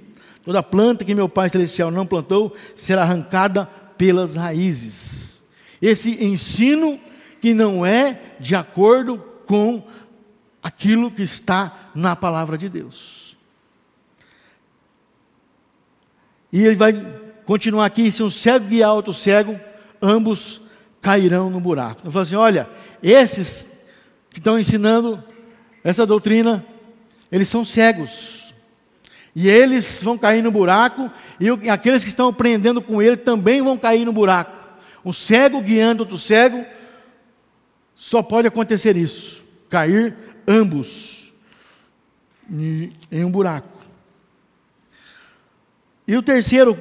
toda 0.44 0.62
planta 0.62 1.04
que 1.04 1.14
meu 1.14 1.28
Pai 1.28 1.48
Celestial 1.48 1.90
não 1.90 2.06
plantou 2.06 2.54
será 2.74 3.02
arrancada 3.02 3.66
pelas 3.96 4.34
raízes. 4.36 5.42
Esse 5.80 6.24
ensino 6.24 6.98
que 7.40 7.52
não 7.52 7.84
é 7.84 8.20
de 8.38 8.54
acordo 8.54 9.18
com 9.46 9.84
aquilo 10.62 11.10
que 11.10 11.22
está 11.22 11.90
na 11.94 12.14
palavra 12.14 12.56
de 12.56 12.68
Deus. 12.68 13.36
E 16.52 16.64
ele 16.64 16.76
vai 16.76 16.92
continuar 17.44 17.86
aqui: 17.86 18.10
se 18.12 18.22
um 18.22 18.30
cego 18.30 18.66
guiar 18.66 18.94
outro 18.94 19.12
cego, 19.12 19.58
ambos 20.00 20.60
cairão 21.00 21.50
no 21.50 21.60
buraco. 21.60 22.02
Ele 22.04 22.10
fala 22.12 22.22
assim: 22.22 22.36
olha, 22.36 22.68
esses 23.02 23.68
que 24.32 24.38
estão 24.38 24.58
ensinando 24.58 25.22
essa 25.84 26.06
doutrina, 26.06 26.64
eles 27.30 27.48
são 27.48 27.64
cegos. 27.64 28.54
E 29.34 29.48
eles 29.48 30.02
vão 30.02 30.18
cair 30.18 30.42
no 30.42 30.50
buraco, 30.50 31.10
e 31.40 31.70
aqueles 31.70 32.02
que 32.02 32.08
estão 32.08 32.28
aprendendo 32.28 32.82
com 32.82 33.00
ele 33.00 33.16
também 33.16 33.62
vão 33.62 33.78
cair 33.78 34.04
no 34.04 34.12
buraco. 34.12 34.56
Um 35.04 35.12
cego 35.12 35.60
guiando 35.60 36.02
outro 36.02 36.18
cego, 36.18 36.64
só 37.94 38.22
pode 38.22 38.46
acontecer 38.46 38.96
isso: 38.96 39.44
cair 39.70 40.16
ambos 40.46 41.32
em 42.50 43.24
um 43.24 43.30
buraco. 43.30 43.68
E 46.06 46.16
o 46.16 46.22
terceiro 46.22 46.78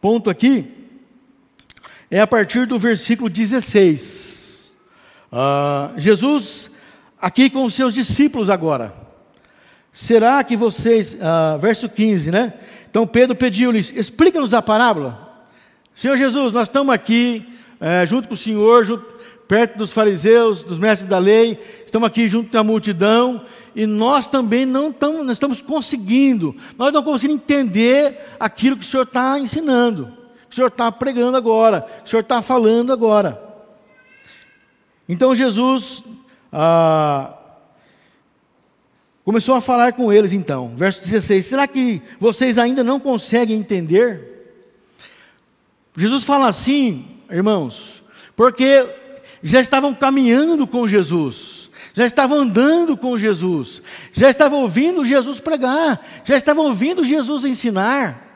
ponto 0.00 0.30
aqui 0.30 0.72
é 2.10 2.20
a 2.20 2.26
partir 2.26 2.66
do 2.66 2.78
versículo 2.78 3.28
16. 3.28 4.39
Uh, 5.32 5.98
Jesus, 5.98 6.70
aqui 7.20 7.48
com 7.48 7.64
os 7.64 7.74
seus 7.74 7.94
discípulos 7.94 8.50
agora. 8.50 8.92
Será 9.92 10.42
que 10.42 10.56
vocês, 10.56 11.14
uh, 11.14 11.58
verso 11.58 11.88
15, 11.88 12.30
né? 12.30 12.54
Então 12.88 13.06
Pedro 13.06 13.36
pediu-lhes: 13.36 13.92
explica-nos 13.94 14.54
a 14.54 14.60
parábola. 14.60 15.28
Senhor 15.94 16.16
Jesus, 16.16 16.52
nós 16.52 16.68
estamos 16.68 16.94
aqui, 16.94 17.46
é, 17.80 18.06
junto 18.06 18.28
com 18.28 18.34
o 18.34 18.36
Senhor, 18.36 18.84
junto, 18.84 19.14
perto 19.46 19.76
dos 19.78 19.92
fariseus, 19.92 20.62
dos 20.62 20.78
mestres 20.78 21.08
da 21.10 21.18
lei, 21.18 21.60
estamos 21.84 22.06
aqui 22.06 22.28
junto 22.28 22.50
da 22.52 22.62
multidão, 22.62 23.44
e 23.74 23.84
nós 23.84 24.26
também 24.26 24.64
não 24.64 24.90
estamos, 24.90 25.24
não 25.24 25.32
estamos 25.32 25.60
conseguindo, 25.60 26.54
nós 26.78 26.92
não 26.92 27.02
conseguimos 27.02 27.42
entender 27.42 28.18
aquilo 28.38 28.76
que 28.76 28.84
o 28.84 28.88
Senhor 28.88 29.02
está 29.02 29.38
ensinando, 29.38 30.06
que 30.48 30.52
o 30.52 30.54
Senhor 30.54 30.68
está 30.68 30.90
pregando 30.90 31.36
agora, 31.36 31.82
que 31.82 32.06
o 32.06 32.08
Senhor 32.08 32.22
está 32.22 32.40
falando 32.40 32.92
agora. 32.92 33.49
Então 35.10 35.34
Jesus 35.34 36.04
ah, 36.52 37.34
Começou 39.30 39.54
a 39.54 39.60
falar 39.60 39.92
com 39.92 40.12
eles 40.12 40.32
então, 40.32 40.72
verso 40.74 41.00
16: 41.02 41.46
Será 41.46 41.66
que 41.68 42.02
vocês 42.18 42.58
ainda 42.58 42.82
não 42.82 42.98
conseguem 42.98 43.58
entender? 43.58 44.28
Jesus 45.96 46.24
fala 46.24 46.48
assim, 46.48 47.06
irmãos, 47.30 48.02
porque 48.34 48.88
já 49.42 49.60
estavam 49.60 49.94
caminhando 49.94 50.66
com 50.66 50.88
Jesus, 50.88 51.70
já 51.92 52.06
estavam 52.06 52.38
andando 52.38 52.96
com 52.96 53.18
Jesus, 53.18 53.82
já 54.12 54.30
estavam 54.30 54.62
ouvindo 54.62 55.04
Jesus 55.04 55.38
pregar, 55.38 56.04
já 56.24 56.36
estavam 56.36 56.64
ouvindo 56.64 57.04
Jesus 57.04 57.44
ensinar, 57.44 58.26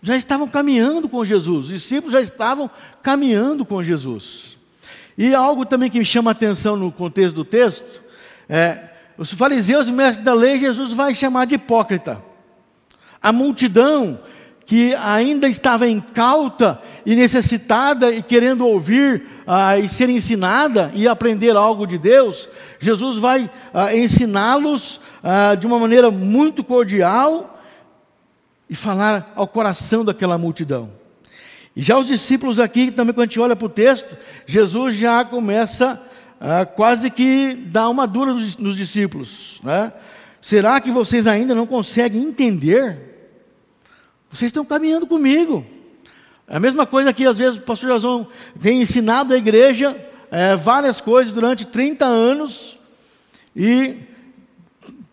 já 0.00 0.16
estavam 0.16 0.48
caminhando 0.48 1.08
com 1.08 1.24
Jesus, 1.24 1.66
os 1.66 1.72
discípulos 1.72 2.14
já 2.14 2.20
estavam 2.20 2.70
caminhando 3.02 3.64
com 3.64 3.80
Jesus. 3.80 4.58
E 5.16 5.34
algo 5.34 5.64
também 5.64 5.90
que 5.90 5.98
me 5.98 6.04
chama 6.04 6.30
a 6.30 6.32
atenção 6.32 6.76
no 6.76 6.90
contexto 6.90 7.36
do 7.36 7.44
texto 7.44 8.02
é 8.48 8.90
os 9.16 9.32
fariseus 9.32 9.88
e 9.88 9.92
mestres 9.92 10.24
da 10.24 10.34
lei, 10.34 10.58
Jesus 10.58 10.92
vai 10.92 11.14
chamar 11.14 11.46
de 11.46 11.54
hipócrita. 11.54 12.22
A 13.22 13.32
multidão 13.32 14.18
que 14.66 14.94
ainda 14.94 15.46
estava 15.46 15.86
incauta 15.86 16.80
e 17.04 17.14
necessitada 17.14 18.10
e 18.10 18.22
querendo 18.22 18.66
ouvir 18.66 19.26
ah, 19.46 19.78
e 19.78 19.86
ser 19.88 20.08
ensinada 20.08 20.90
e 20.94 21.06
aprender 21.06 21.54
algo 21.54 21.86
de 21.86 21.98
Deus, 21.98 22.48
Jesus 22.80 23.18
vai 23.18 23.50
ah, 23.72 23.94
ensiná-los 23.94 25.00
ah, 25.22 25.54
de 25.54 25.66
uma 25.66 25.78
maneira 25.78 26.10
muito 26.10 26.64
cordial 26.64 27.60
e 28.68 28.74
falar 28.74 29.32
ao 29.36 29.46
coração 29.46 30.04
daquela 30.04 30.38
multidão. 30.38 31.03
E 31.76 31.82
já 31.82 31.98
os 31.98 32.06
discípulos 32.06 32.60
aqui, 32.60 32.90
também 32.90 33.12
quando 33.12 33.22
a 33.22 33.26
gente 33.26 33.40
olha 33.40 33.56
para 33.56 33.66
o 33.66 33.70
texto, 33.70 34.16
Jesus 34.46 34.94
já 34.94 35.24
começa 35.24 36.00
ah, 36.40 36.64
quase 36.64 37.10
que 37.10 37.54
dá 37.54 37.88
uma 37.88 38.06
dura 38.06 38.32
nos, 38.32 38.76
discípulos. 38.76 39.60
Né? 39.62 39.92
Será 40.40 40.80
que 40.80 40.90
vocês 40.90 41.26
ainda 41.26 41.54
não 41.54 41.66
conseguem 41.66 42.22
entender? 42.22 43.14
Vocês 44.30 44.50
estão 44.50 44.64
caminhando 44.64 45.06
comigo. 45.06 45.66
É 46.46 46.56
a 46.56 46.60
mesma 46.60 46.86
coisa 46.86 47.12
que 47.12 47.26
às 47.26 47.38
vezes 47.38 47.58
o 47.58 47.62
pastor 47.62 47.90
Jazão 47.90 48.26
tem 48.60 48.82
ensinado 48.82 49.32
à 49.32 49.36
igreja 49.36 49.96
é, 50.30 50.54
várias 50.54 51.00
coisas 51.00 51.32
durante 51.32 51.66
30 51.66 52.04
anos 52.04 52.78
e 53.56 53.96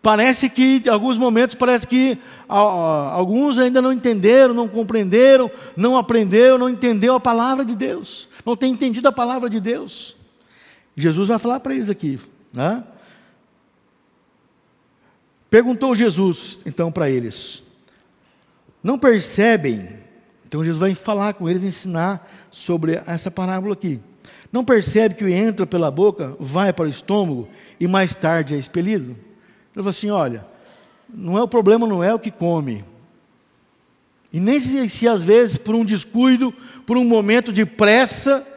parece 0.01 0.49
que, 0.49 0.81
em 0.85 0.89
alguns 0.89 1.17
momentos, 1.17 1.55
parece 1.55 1.85
que 1.85 2.17
alguns 2.47 3.57
ainda 3.59 3.81
não 3.81 3.93
entenderam, 3.93 4.53
não 4.53 4.67
compreenderam, 4.67 5.49
não 5.75 5.97
aprenderam, 5.97 6.57
não 6.57 6.69
entendeu 6.69 7.13
a 7.15 7.19
palavra 7.19 7.63
de 7.63 7.75
Deus, 7.75 8.27
não 8.45 8.55
tem 8.55 8.73
entendido 8.73 9.07
a 9.07 9.11
palavra 9.11 9.49
de 9.49 9.59
Deus. 9.59 10.15
Jesus 10.95 11.29
vai 11.29 11.39
falar 11.39 11.59
para 11.59 11.73
eles 11.73 11.89
aqui. 11.89 12.19
Né? 12.51 12.83
Perguntou 15.49 15.93
Jesus, 15.95 16.59
então, 16.65 16.91
para 16.91 17.09
eles: 17.09 17.63
Não 18.83 18.97
percebem? 18.97 20.01
Então, 20.47 20.63
Jesus 20.63 20.79
vai 20.79 20.93
falar 20.93 21.33
com 21.33 21.49
eles, 21.49 21.63
ensinar 21.63 22.29
sobre 22.49 23.01
essa 23.05 23.31
parábola 23.31 23.73
aqui. 23.73 24.01
Não 24.51 24.65
percebe 24.65 25.15
que 25.15 25.23
o 25.23 25.29
entra 25.29 25.65
pela 25.65 25.89
boca, 25.89 26.35
vai 26.37 26.73
para 26.73 26.85
o 26.85 26.89
estômago 26.89 27.47
e 27.79 27.87
mais 27.87 28.13
tarde 28.13 28.53
é 28.53 28.57
expelido? 28.57 29.15
Ele 29.73 29.83
falou 29.83 29.89
assim: 29.89 30.09
Olha, 30.09 30.45
não 31.09 31.37
é 31.37 31.43
o 31.43 31.47
problema, 31.47 31.87
não 31.87 32.03
é 32.03 32.13
o 32.13 32.19
que 32.19 32.31
come. 32.31 32.83
E 34.33 34.39
nem 34.39 34.59
se, 34.59 34.89
se 34.89 35.07
às 35.07 35.23
vezes, 35.23 35.57
por 35.57 35.75
um 35.75 35.83
descuido, 35.83 36.53
por 36.85 36.97
um 36.97 37.03
momento 37.03 37.51
de 37.51 37.65
pressa, 37.65 38.47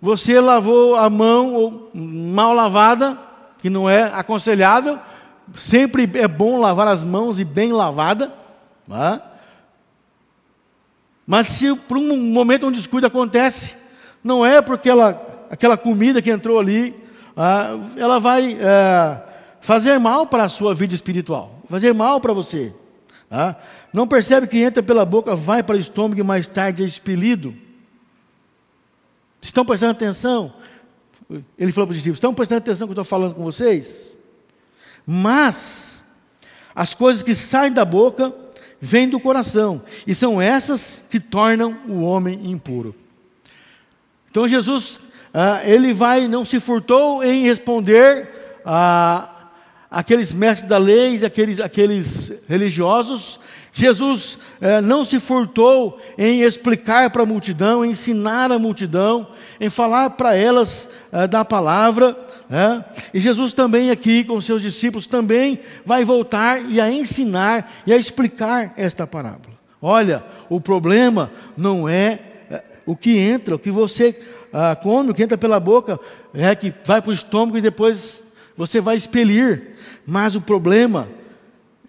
você 0.00 0.38
lavou 0.38 0.96
a 0.96 1.08
mão 1.08 1.88
mal 1.94 2.52
lavada, 2.52 3.18
que 3.58 3.70
não 3.70 3.88
é 3.88 4.02
aconselhável, 4.02 4.98
sempre 5.56 6.10
é 6.14 6.28
bom 6.28 6.60
lavar 6.60 6.88
as 6.88 7.02
mãos 7.02 7.38
e 7.38 7.44
bem 7.44 7.72
lavada, 7.72 8.32
é? 8.90 9.20
mas 11.26 11.46
se 11.46 11.74
por 11.74 11.96
um 11.96 12.16
momento 12.18 12.66
um 12.66 12.72
descuido 12.72 13.06
acontece, 13.06 13.74
não 14.22 14.44
é 14.44 14.60
porque 14.60 14.90
ela, 14.90 15.46
aquela 15.50 15.78
comida 15.78 16.20
que 16.20 16.30
entrou 16.30 16.58
ali, 16.58 16.94
ah, 17.34 17.78
ela 17.96 18.20
vai 18.20 18.58
é, 18.60 19.22
fazer 19.64 19.98
mal 19.98 20.26
para 20.26 20.44
a 20.44 20.48
sua 20.50 20.74
vida 20.74 20.94
espiritual, 20.94 21.58
fazer 21.70 21.94
mal 21.94 22.20
para 22.20 22.34
você. 22.34 22.74
Ah? 23.30 23.56
Não 23.94 24.06
percebe 24.06 24.46
que 24.46 24.58
entra 24.58 24.82
pela 24.82 25.06
boca, 25.06 25.34
vai 25.34 25.62
para 25.62 25.76
o 25.76 25.78
estômago 25.78 26.20
e 26.20 26.22
mais 26.22 26.46
tarde 26.46 26.82
é 26.82 26.86
expelido. 26.86 27.54
Estão 29.40 29.64
prestando 29.64 29.92
atenção? 29.92 30.52
Ele 31.58 31.72
falou 31.72 31.86
para 31.86 31.92
os 31.92 31.96
discípulos: 31.96 32.18
estão 32.18 32.34
prestando 32.34 32.58
atenção 32.58 32.86
que 32.86 32.90
eu 32.90 33.00
estou 33.00 33.04
falando 33.06 33.34
com 33.34 33.42
vocês? 33.42 34.18
Mas 35.06 36.04
as 36.74 36.92
coisas 36.92 37.22
que 37.22 37.34
saem 37.34 37.72
da 37.72 37.86
boca 37.86 38.34
vêm 38.78 39.08
do 39.08 39.18
coração, 39.18 39.80
e 40.06 40.14
são 40.14 40.42
essas 40.42 41.02
que 41.08 41.18
tornam 41.18 41.78
o 41.88 42.02
homem 42.02 42.50
impuro. 42.50 42.94
Então 44.30 44.46
Jesus, 44.46 45.00
ah, 45.32 45.62
ele 45.64 45.94
vai, 45.94 46.28
não 46.28 46.44
se 46.44 46.60
furtou 46.60 47.24
em 47.24 47.44
responder 47.44 48.28
a, 48.62 49.33
aqueles 49.94 50.32
mestres 50.32 50.68
da 50.68 50.76
lei, 50.76 51.24
aqueles, 51.24 51.60
aqueles 51.60 52.32
religiosos, 52.48 53.38
Jesus 53.72 54.38
eh, 54.60 54.80
não 54.80 55.04
se 55.04 55.18
furtou 55.18 56.00
em 56.18 56.42
explicar 56.42 57.10
para 57.10 57.22
a 57.22 57.26
multidão, 57.26 57.84
em 57.84 57.90
ensinar 57.90 58.52
a 58.52 58.58
multidão, 58.58 59.26
em 59.60 59.68
falar 59.68 60.10
para 60.10 60.34
elas 60.34 60.88
eh, 61.12 61.26
da 61.26 61.44
palavra. 61.44 62.16
Eh, 62.50 62.84
e 63.14 63.20
Jesus 63.20 63.52
também 63.52 63.90
aqui 63.90 64.22
com 64.22 64.40
seus 64.40 64.62
discípulos 64.62 65.06
também 65.06 65.58
vai 65.84 66.04
voltar 66.04 66.64
e 66.68 66.80
a 66.80 66.90
ensinar 66.90 67.72
e 67.86 67.92
a 67.92 67.96
explicar 67.96 68.74
esta 68.76 69.06
parábola. 69.06 69.54
Olha, 69.82 70.24
o 70.48 70.60
problema 70.60 71.30
não 71.56 71.88
é 71.88 72.20
o 72.86 72.96
que 72.96 73.18
entra, 73.18 73.56
o 73.56 73.58
que 73.58 73.70
você 73.70 74.18
ah, 74.52 74.76
come, 74.76 75.10
o 75.10 75.14
que 75.14 75.22
entra 75.22 75.36
pela 75.36 75.58
boca, 75.58 75.98
é 76.32 76.54
que 76.54 76.72
vai 76.84 77.02
para 77.02 77.10
o 77.10 77.14
estômago 77.14 77.58
e 77.58 77.60
depois 77.60 78.23
você 78.56 78.80
vai 78.80 78.96
expelir. 78.96 79.76
Mas 80.06 80.34
o 80.34 80.40
problema 80.40 81.08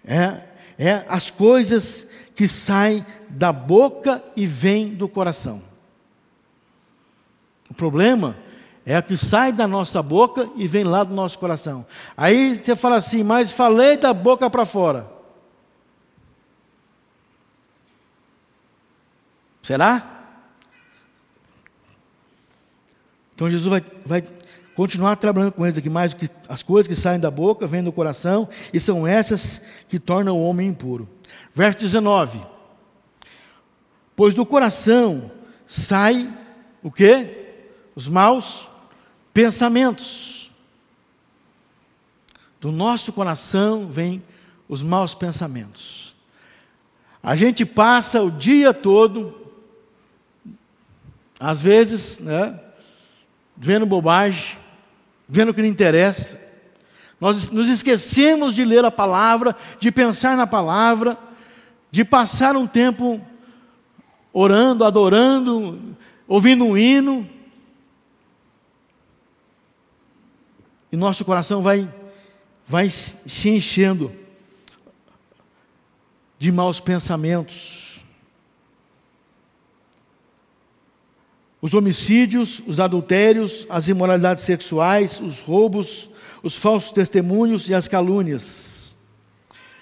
é 0.04 0.46
é 0.78 1.04
as 1.08 1.30
coisas 1.30 2.06
que 2.34 2.46
saem 2.46 3.04
da 3.28 3.52
boca 3.52 4.22
e 4.36 4.46
vêm 4.46 4.94
do 4.94 5.08
coração. 5.08 5.62
O 7.70 7.74
problema 7.74 8.36
é 8.84 9.00
que 9.00 9.16
sai 9.16 9.52
da 9.52 9.66
nossa 9.66 10.02
boca 10.02 10.48
e 10.54 10.66
vem 10.68 10.84
lá 10.84 11.02
do 11.02 11.14
nosso 11.14 11.38
coração. 11.38 11.84
Aí 12.16 12.54
você 12.54 12.76
fala 12.76 12.96
assim, 12.96 13.22
mas 13.22 13.50
falei 13.50 13.96
da 13.96 14.12
boca 14.12 14.48
para 14.48 14.66
fora. 14.66 15.10
Será? 19.62 20.12
Então 23.34 23.50
Jesus 23.50 23.68
vai, 23.68 23.82
vai 24.04 24.22
continuar 24.76 25.16
trabalhando 25.16 25.52
com 25.52 25.64
eles 25.64 25.78
aqui, 25.78 25.88
mais 25.88 26.12
que 26.12 26.28
as 26.48 26.62
coisas 26.62 26.86
que 26.86 26.94
saem 26.94 27.18
da 27.18 27.30
boca 27.30 27.66
vêm 27.66 27.82
do 27.82 27.90
coração, 27.90 28.46
e 28.74 28.78
são 28.78 29.06
essas 29.06 29.60
que 29.88 29.98
tornam 29.98 30.36
o 30.36 30.44
homem 30.44 30.68
impuro. 30.68 31.08
Verso 31.50 31.78
19. 31.78 32.42
Pois 34.14 34.34
do 34.34 34.44
coração 34.44 35.30
sai 35.66 36.30
o 36.82 36.90
que? 36.92 37.46
Os 37.94 38.06
maus 38.06 38.68
pensamentos. 39.32 40.50
Do 42.60 42.70
nosso 42.70 43.14
coração 43.14 43.88
vem 43.88 44.22
os 44.68 44.82
maus 44.82 45.14
pensamentos. 45.14 46.14
A 47.22 47.34
gente 47.34 47.64
passa 47.64 48.22
o 48.22 48.30
dia 48.30 48.74
todo, 48.74 49.52
às 51.40 51.62
vezes, 51.62 52.18
né, 52.18 52.60
vendo 53.56 53.86
bobagem, 53.86 54.58
vendo 55.28 55.50
o 55.50 55.54
que 55.54 55.62
não 55.62 55.68
interessa. 55.68 56.40
Nós 57.20 57.48
nos 57.48 57.68
esquecemos 57.68 58.54
de 58.54 58.64
ler 58.64 58.84
a 58.84 58.90
palavra, 58.90 59.56
de 59.80 59.90
pensar 59.90 60.36
na 60.36 60.46
palavra, 60.46 61.18
de 61.90 62.04
passar 62.04 62.56
um 62.56 62.66
tempo 62.66 63.20
orando, 64.32 64.84
adorando, 64.84 65.96
ouvindo 66.28 66.64
um 66.64 66.76
hino. 66.76 67.28
E 70.92 70.96
nosso 70.96 71.24
coração 71.24 71.62
vai, 71.62 71.92
vai 72.66 72.88
se 72.90 73.48
enchendo 73.48 74.12
de 76.38 76.52
maus 76.52 76.80
pensamentos. 76.80 77.85
Os 81.66 81.74
homicídios, 81.74 82.62
os 82.64 82.78
adultérios, 82.78 83.66
as 83.68 83.88
imoralidades 83.88 84.44
sexuais, 84.44 85.20
os 85.20 85.40
roubos, 85.40 86.08
os 86.40 86.54
falsos 86.54 86.92
testemunhos 86.92 87.68
e 87.68 87.74
as 87.74 87.88
calúnias. 87.88 88.96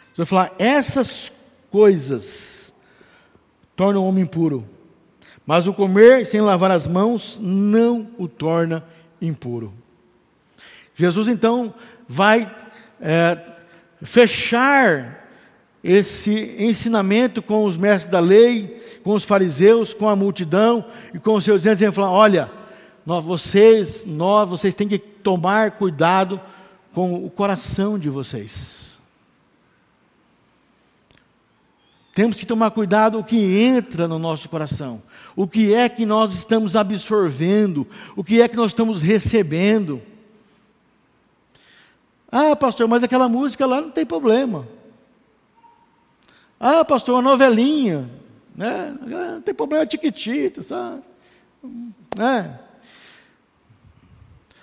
Você 0.09 0.17
vai 0.17 0.25
falar, 0.25 0.55
essas 0.59 1.31
coisas 1.71 2.73
tornam 3.77 4.03
o 4.03 4.09
homem 4.09 4.25
impuro, 4.25 4.67
mas 5.45 5.67
o 5.67 5.75
comer 5.75 6.25
sem 6.25 6.41
lavar 6.41 6.71
as 6.71 6.87
mãos 6.87 7.39
não 7.39 8.09
o 8.17 8.27
torna 8.27 8.83
impuro. 9.21 9.71
Jesus 10.95 11.29
então 11.29 11.75
vai 12.09 12.51
é, 12.99 13.57
fechar 14.03 15.24
esse 15.85 16.57
ensinamento 16.59 17.43
com 17.43 17.67
os 17.67 17.77
mestres 17.77 18.11
da 18.11 18.19
lei, 18.19 18.83
com 19.05 19.13
os 19.13 19.23
fariseus, 19.23 19.93
com 19.93 20.09
a 20.09 20.17
multidão 20.17 20.87
e 21.13 21.19
com 21.19 21.35
os 21.35 21.45
seus 21.45 21.61
diantes, 21.61 21.81
dizendo: 21.81 22.01
olha, 22.01 22.51
nós, 23.05 23.23
vocês, 23.23 24.07
nós, 24.07 24.49
vocês 24.49 24.75
têm 24.75 24.89
que 24.89 24.99
tomar 24.99 25.73
cuidado 25.73 26.41
com 26.95 27.23
o 27.23 27.29
coração 27.29 27.99
de 27.99 28.09
vocês. 28.09 28.99
Temos 32.15 32.39
que 32.39 32.47
tomar 32.47 32.71
cuidado 32.71 33.19
o 33.19 33.25
que 33.25 33.61
entra 33.61 34.09
no 34.09 34.19
nosso 34.19 34.49
coração, 34.49 35.03
o 35.37 35.47
que 35.47 35.75
é 35.75 35.87
que 35.89 36.07
nós 36.07 36.33
estamos 36.33 36.77
absorvendo, 36.77 37.87
o 38.17 38.25
que 38.25 38.41
é 38.41 38.49
que 38.49 38.57
nós 38.57 38.71
estamos 38.71 39.03
recebendo. 39.03 40.01
Ah, 42.31 42.57
pastor, 42.57 42.89
mas 42.89 43.03
aquela 43.03 43.29
música 43.29 43.67
lá 43.67 43.83
não 43.83 43.91
tem 43.91 44.07
problema. 44.07 44.67
Ah, 46.59 46.85
pastor, 46.85 47.15
uma 47.17 47.23
novelinha. 47.23 48.11
Né? 48.55 48.97
Não 49.07 49.43
tem 49.43 49.55
problema, 49.55 49.83
é 49.83 49.87
tiquitita, 49.87 50.63
sabe? 50.63 51.03
Né? 52.17 52.61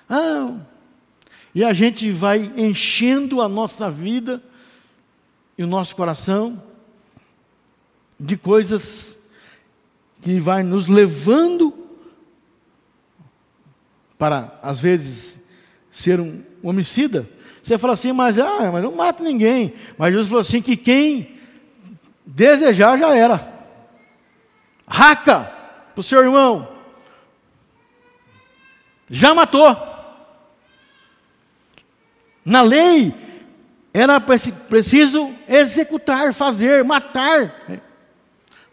Ah, 0.09 0.57
e 1.53 1.63
a 1.63 1.73
gente 1.73 2.09
vai 2.11 2.51
enchendo 2.55 3.41
a 3.41 3.49
nossa 3.49 3.89
vida 3.89 4.41
e 5.57 5.63
o 5.63 5.67
nosso 5.67 5.95
coração 5.95 6.61
de 8.19 8.37
coisas 8.37 9.19
que 10.21 10.39
vai 10.39 10.63
nos 10.63 10.87
levando 10.87 11.73
para, 14.17 14.59
às 14.61 14.79
vezes, 14.79 15.41
ser 15.91 16.19
um 16.19 16.43
homicida. 16.61 17.27
Você 17.61 17.77
fala 17.77 17.93
assim, 17.93 18.11
mas, 18.11 18.37
ah, 18.39 18.69
mas 18.71 18.83
não 18.83 18.95
mata 18.95 19.23
ninguém. 19.23 19.73
Mas 19.97 20.11
Jesus 20.11 20.27
falou 20.27 20.41
assim: 20.41 20.61
que 20.61 20.77
quem 20.77 21.30
Desejar 22.33 22.97
já 22.97 23.13
era. 23.13 23.53
Raca 24.87 25.51
para 25.93 25.99
o 25.99 26.03
seu 26.03 26.23
irmão. 26.23 26.77
Já 29.09 29.33
matou. 29.33 29.75
Na 32.45 32.61
lei, 32.61 33.13
era 33.93 34.19
preciso 34.21 35.35
executar, 35.45 36.33
fazer, 36.33 36.85
matar. 36.85 37.67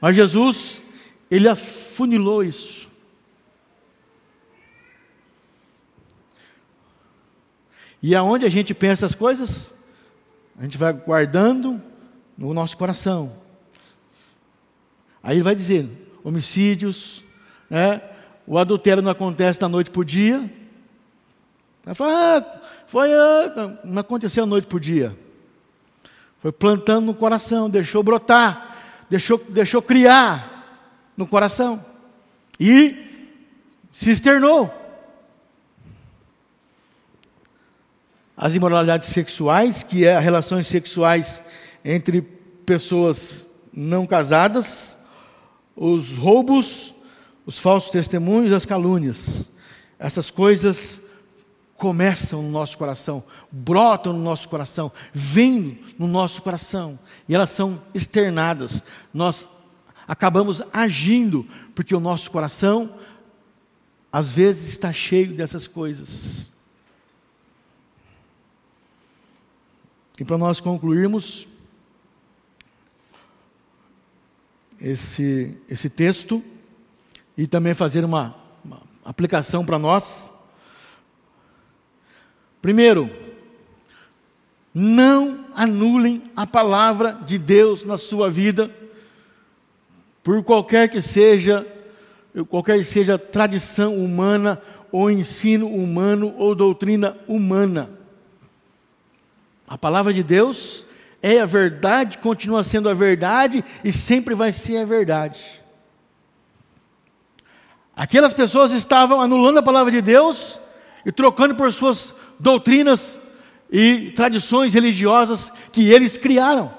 Mas 0.00 0.14
Jesus, 0.14 0.80
ele 1.28 1.48
afunilou 1.48 2.44
isso. 2.44 2.88
E 8.00 8.14
aonde 8.14 8.46
a 8.46 8.48
gente 8.48 8.72
pensa 8.72 9.04
as 9.04 9.16
coisas, 9.16 9.74
a 10.56 10.62
gente 10.62 10.78
vai 10.78 10.92
guardando 10.92 11.82
no 12.36 12.54
nosso 12.54 12.76
coração. 12.76 13.47
Aí 15.28 15.36
ele 15.36 15.42
vai 15.42 15.54
dizer: 15.54 15.86
homicídios, 16.24 17.22
né? 17.68 18.00
o 18.46 18.56
adultério 18.56 19.02
não 19.02 19.10
acontece 19.10 19.60
da 19.60 19.68
noite 19.68 19.90
para 19.90 20.00
o 20.00 20.04
dia. 20.04 20.50
Ela 21.84 21.94
fala, 21.94 22.38
ah, 22.38 22.60
foi, 22.86 23.12
ah, 23.12 23.78
não 23.84 24.00
aconteceu 24.00 24.44
da 24.44 24.48
noite 24.48 24.66
para 24.66 24.78
o 24.78 24.80
dia. 24.80 25.14
Foi 26.40 26.50
plantando 26.50 27.04
no 27.04 27.14
coração, 27.14 27.68
deixou 27.68 28.02
brotar, 28.02 28.74
deixou, 29.10 29.36
deixou 29.50 29.82
criar 29.82 30.90
no 31.14 31.26
coração. 31.26 31.84
E 32.58 33.36
se 33.92 34.10
externou. 34.10 34.74
As 38.34 38.54
imoralidades 38.54 39.08
sexuais, 39.08 39.82
que 39.82 40.06
é 40.06 40.18
relações 40.18 40.66
sexuais 40.66 41.42
entre 41.84 42.22
pessoas 42.64 43.46
não 43.70 44.06
casadas, 44.06 44.97
os 45.78 46.16
roubos, 46.16 46.92
os 47.46 47.58
falsos 47.58 47.90
testemunhos, 47.90 48.52
as 48.52 48.66
calúnias. 48.66 49.50
Essas 49.98 50.30
coisas 50.30 51.00
começam 51.76 52.42
no 52.42 52.50
nosso 52.50 52.76
coração, 52.76 53.22
brotam 53.50 54.12
no 54.12 54.18
nosso 54.18 54.48
coração, 54.48 54.90
vêm 55.12 55.80
no 55.96 56.08
nosso 56.08 56.42
coração 56.42 56.98
e 57.28 57.34
elas 57.34 57.50
são 57.50 57.80
externadas. 57.94 58.82
Nós 59.14 59.48
acabamos 60.06 60.60
agindo 60.72 61.46
porque 61.74 61.94
o 61.94 62.00
nosso 62.00 62.30
coração 62.30 62.94
às 64.12 64.32
vezes 64.32 64.68
está 64.70 64.92
cheio 64.92 65.34
dessas 65.34 65.68
coisas. 65.68 66.50
E 70.18 70.24
para 70.24 70.36
nós 70.36 70.58
concluirmos, 70.58 71.46
esse, 74.80 75.56
esse 75.68 75.88
texto 75.88 76.42
e 77.36 77.46
também 77.46 77.74
fazer 77.74 78.04
uma, 78.04 78.34
uma 78.64 78.80
aplicação 79.04 79.64
para 79.64 79.78
nós. 79.78 80.32
Primeiro, 82.60 83.10
Não 84.80 85.46
anulem 85.56 86.22
a 86.36 86.46
palavra 86.46 87.18
de 87.26 87.36
Deus 87.36 87.84
na 87.84 87.96
sua 87.96 88.30
vida, 88.30 88.70
por 90.22 90.44
qualquer 90.44 90.88
que 90.88 91.00
seja, 91.00 91.66
qualquer 92.48 92.78
que 92.78 92.84
seja 92.84 93.18
tradição 93.18 93.96
humana, 93.96 94.62
ou 94.92 95.10
ensino 95.10 95.66
humano, 95.68 96.32
ou 96.38 96.54
doutrina 96.54 97.16
humana. 97.26 97.90
A 99.66 99.76
palavra 99.76 100.12
de 100.12 100.22
Deus 100.22 100.86
é 101.22 101.40
a 101.40 101.46
verdade, 101.46 102.18
continua 102.18 102.62
sendo 102.62 102.88
a 102.88 102.94
verdade 102.94 103.64
e 103.82 103.92
sempre 103.92 104.34
vai 104.34 104.52
ser 104.52 104.78
a 104.78 104.84
verdade. 104.84 105.62
Aquelas 107.94 108.32
pessoas 108.32 108.70
estavam 108.70 109.20
anulando 109.20 109.58
a 109.58 109.62
palavra 109.62 109.90
de 109.90 110.00
Deus 110.00 110.60
e 111.04 111.10
trocando 111.10 111.54
por 111.56 111.72
suas 111.72 112.14
doutrinas 112.38 113.20
e 113.70 114.12
tradições 114.12 114.72
religiosas 114.72 115.52
que 115.72 115.90
eles 115.90 116.16
criaram. 116.16 116.72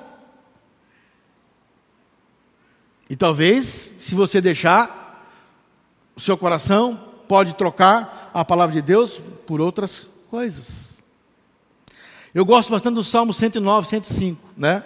E 3.10 3.16
talvez, 3.16 3.94
se 4.00 4.16
você 4.16 4.40
deixar, 4.40 5.36
o 6.16 6.22
seu 6.22 6.38
coração 6.38 6.96
pode 7.28 7.56
trocar 7.56 8.32
a 8.34 8.46
palavra 8.46 8.74
de 8.74 8.82
Deus 8.82 9.20
por 9.46 9.60
outras 9.60 10.08
coisas. 10.30 10.99
Eu 12.34 12.46
gosto 12.46 12.70
bastante 12.70 12.96
do 12.96 13.04
Salmo 13.04 13.34
109, 13.34 13.88
105, 13.88 14.42
né? 14.56 14.84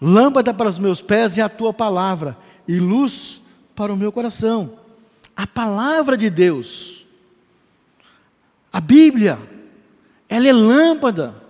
Lâmpada 0.00 0.52
para 0.52 0.68
os 0.68 0.78
meus 0.78 1.00
pés 1.00 1.38
é 1.38 1.42
a 1.42 1.48
tua 1.48 1.72
palavra, 1.72 2.36
e 2.66 2.78
luz 2.78 3.40
para 3.74 3.92
o 3.92 3.96
meu 3.96 4.10
coração. 4.10 4.78
A 5.36 5.46
palavra 5.46 6.16
de 6.16 6.28
Deus, 6.28 7.06
a 8.72 8.80
Bíblia, 8.80 9.38
ela 10.28 10.48
é 10.48 10.52
lâmpada 10.52 11.40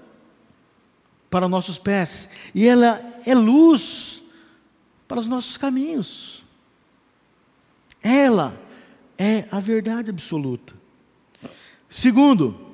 para 1.31 1.47
os 1.47 1.51
nossos 1.51 1.79
pés, 1.79 2.29
e 2.55 2.67
ela 2.67 3.01
é 3.25 3.35
luz 3.35 4.23
para 5.09 5.21
os 5.21 5.27
nossos 5.27 5.57
caminhos. 5.57 6.45
Ela 8.03 8.55
é 9.17 9.47
a 9.51 9.61
verdade 9.61 10.11
absoluta. 10.11 10.75
Segundo, 11.89 12.72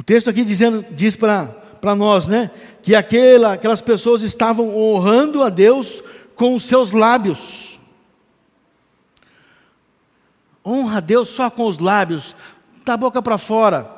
O 0.00 0.02
texto 0.02 0.30
aqui 0.30 0.44
dizendo, 0.44 0.82
diz 0.92 1.14
para 1.14 1.94
nós, 1.94 2.26
né? 2.26 2.50
Que 2.80 2.94
aquela, 2.94 3.52
aquelas 3.52 3.82
pessoas 3.82 4.22
estavam 4.22 4.74
honrando 4.74 5.42
a 5.42 5.50
Deus 5.50 6.02
com 6.34 6.54
os 6.54 6.64
seus 6.64 6.90
lábios. 6.90 7.78
Honra 10.64 10.96
a 10.96 11.00
Deus 11.00 11.28
só 11.28 11.50
com 11.50 11.66
os 11.66 11.78
lábios, 11.78 12.34
da 12.82 12.96
boca 12.96 13.20
para 13.20 13.36
fora. 13.36 13.94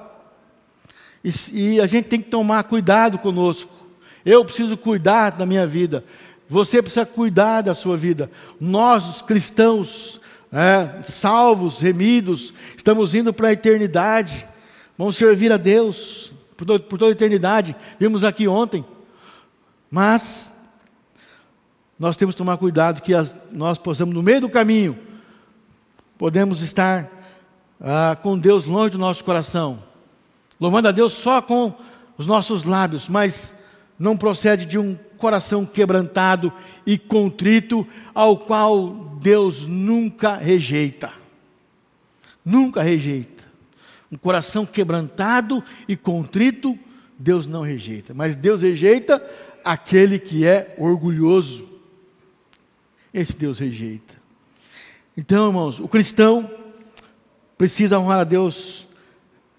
E, 1.22 1.30
e 1.53 1.80
a 1.80 1.86
gente 1.86 2.09
tem 2.09 2.20
que 2.20 2.30
tomar 2.30 2.64
cuidado 2.64 3.16
conosco. 3.16 3.72
Eu 4.26 4.44
preciso 4.44 4.76
cuidar 4.76 5.30
da 5.30 5.46
minha 5.46 5.68
vida. 5.68 6.05
Você 6.48 6.82
precisa 6.82 7.07
cuidar 7.07 7.61
da 7.61 7.74
sua 7.74 7.96
vida. 7.96 8.28
Nós, 8.59 9.09
os 9.09 9.22
cristãos, 9.22 10.20
é, 10.50 11.00
salvos, 11.05 11.78
remidos, 11.80 12.53
estamos 12.76 13.14
indo 13.14 13.32
para 13.32 13.46
a 13.46 13.53
eternidade. 13.53 14.50
Vamos 14.97 15.16
servir 15.16 15.53
a 15.53 15.57
Deus 15.57 16.32
por, 16.57 16.66
todo, 16.66 16.82
por 16.84 16.99
toda 16.99 17.11
a 17.11 17.12
eternidade. 17.12 17.74
Vimos 17.99 18.24
aqui 18.24 18.47
ontem. 18.47 18.84
Mas 19.90 20.53
nós 21.99 22.16
temos 22.16 22.34
que 22.34 22.38
tomar 22.38 22.57
cuidado 22.57 23.03
que 23.03 23.14
as, 23.14 23.34
nós 23.53 23.78
possamos, 23.78 24.14
no 24.14 24.22
meio 24.22 24.40
do 24.40 24.51
caminho, 24.51 24.99
podemos 26.18 26.61
estar 26.62 27.11
ah, 27.80 28.16
com 28.22 28.38
Deus 28.38 28.64
longe 28.64 28.93
do 28.93 28.99
nosso 28.99 29.24
coração, 29.24 29.82
louvando 30.61 30.88
a 30.88 30.93
Deus 30.93 31.12
só 31.12 31.43
com 31.43 31.74
os 32.16 32.26
nossos 32.26 32.64
lábios, 32.64 33.09
mas 33.09 33.55
não 33.99 34.16
procede 34.16 34.66
de 34.66 34.78
um 34.78 34.99
coração 35.16 35.64
quebrantado 35.64 36.53
e 36.84 36.99
contrito, 36.99 37.86
ao 38.12 38.36
qual 38.36 39.16
Deus 39.20 39.64
nunca 39.66 40.34
rejeita. 40.34 41.12
Nunca 42.45 42.82
rejeita. 42.82 43.31
Um 44.12 44.18
coração 44.18 44.66
quebrantado 44.66 45.64
e 45.88 45.96
contrito, 45.96 46.78
Deus 47.18 47.46
não 47.46 47.62
rejeita. 47.62 48.12
Mas 48.12 48.36
Deus 48.36 48.60
rejeita 48.60 49.26
aquele 49.64 50.18
que 50.18 50.46
é 50.46 50.74
orgulhoso. 50.76 51.66
Esse 53.12 53.34
Deus 53.34 53.58
rejeita. 53.58 54.20
Então, 55.16 55.46
irmãos, 55.48 55.80
o 55.80 55.88
cristão 55.88 56.50
precisa 57.56 57.98
honrar 57.98 58.20
a 58.20 58.24
Deus 58.24 58.86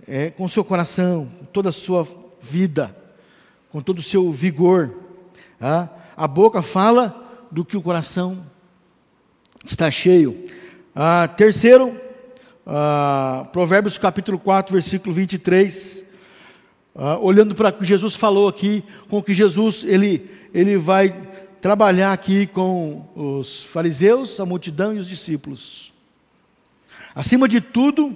é, 0.08 0.30
com 0.30 0.47
seu 0.47 0.64
coração, 0.64 1.28
com 1.39 1.45
toda 1.45 1.70
a 1.70 1.72
sua 1.72 2.08
vida, 2.39 2.95
com 3.72 3.82
todo 3.82 3.99
o 3.99 4.04
seu 4.04 4.32
vigor. 4.32 4.93
Tá? 5.58 5.89
A 6.16 6.28
boca 6.28 6.62
fala 6.62 7.47
do 7.49 7.66
que 7.66 7.78
o 7.78 7.82
coração 7.82 8.45
está 9.66 9.89
cheio. 9.89 10.45
Ah, 10.95 11.28
terceiro, 11.28 11.99
ah, 12.66 13.47
Provérbios 13.51 13.97
capítulo 13.97 14.39
4, 14.39 14.72
versículo 14.72 15.14
23, 15.14 16.05
ah, 16.95 17.18
olhando 17.18 17.53
para 17.53 17.70
o 17.70 17.74
que 17.74 17.86
Jesus 17.86 18.16
falou 18.16 18.47
aqui, 18.47 18.84
com 19.09 19.18
o 19.18 19.24
que 19.24 19.34
Jesus 19.34 19.84
ele, 19.84 20.30
ele 20.53 20.78
vai 20.78 21.11
trabalhar 21.61 22.14
aqui 22.14 22.47
com 22.47 23.07
os 23.16 23.64
fariseus, 23.64 24.39
a 24.39 24.45
multidão 24.45 24.93
e 24.93 24.99
os 24.99 25.07
discípulos. 25.07 25.93
Acima 27.14 27.47
de 27.47 27.61
tudo, 27.61 28.16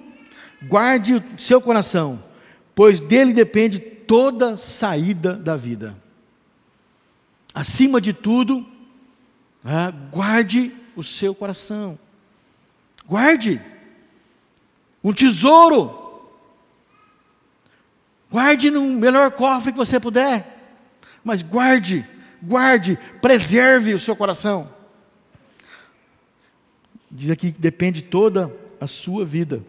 guarde 0.64 1.16
o 1.16 1.24
seu 1.38 1.62
coração, 1.62 2.24
pois 2.74 3.00
dele 3.00 3.34
depende 3.34 3.80
toda 3.80 4.58
saída 4.58 5.34
da 5.34 5.56
vida. 5.56 5.96
Acima 7.54 8.00
de 8.00 8.14
tudo, 8.14 8.66
ah, 9.64 9.92
guarde 10.12 10.72
o 10.96 11.04
seu 11.04 11.36
coração. 11.36 12.00
Guarde 13.06 13.62
um 15.04 15.14
tesouro. 15.14 16.06
Guarde 18.30 18.70
no 18.70 18.82
melhor 18.82 19.32
cofre 19.32 19.72
que 19.72 19.78
você 19.78 20.00
puder, 20.00 20.76
mas 21.24 21.42
guarde, 21.42 22.06
guarde, 22.42 23.00
preserve 23.22 23.94
o 23.94 24.00
seu 24.00 24.16
coração. 24.16 24.70
Diz 27.10 27.32
aqui 27.32 27.54
que 27.54 27.60
depende 27.60 28.02
toda 28.02 28.54
a 28.82 28.88
sua 28.88 29.24
vida. 29.24 29.64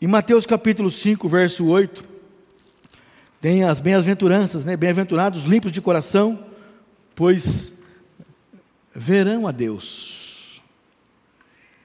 Em 0.00 0.06
Mateus 0.06 0.44
capítulo 0.44 0.90
5, 0.90 1.28
verso 1.28 1.64
8, 1.64 2.04
tem 3.40 3.64
as 3.64 3.80
bem-aventuranças, 3.80 4.64
né? 4.64 4.76
Bem-aventurados 4.76 5.44
limpos 5.44 5.72
de 5.72 5.80
coração, 5.80 6.46
pois 7.14 7.72
verão 8.94 9.48
a 9.48 9.52
Deus. 9.52 10.62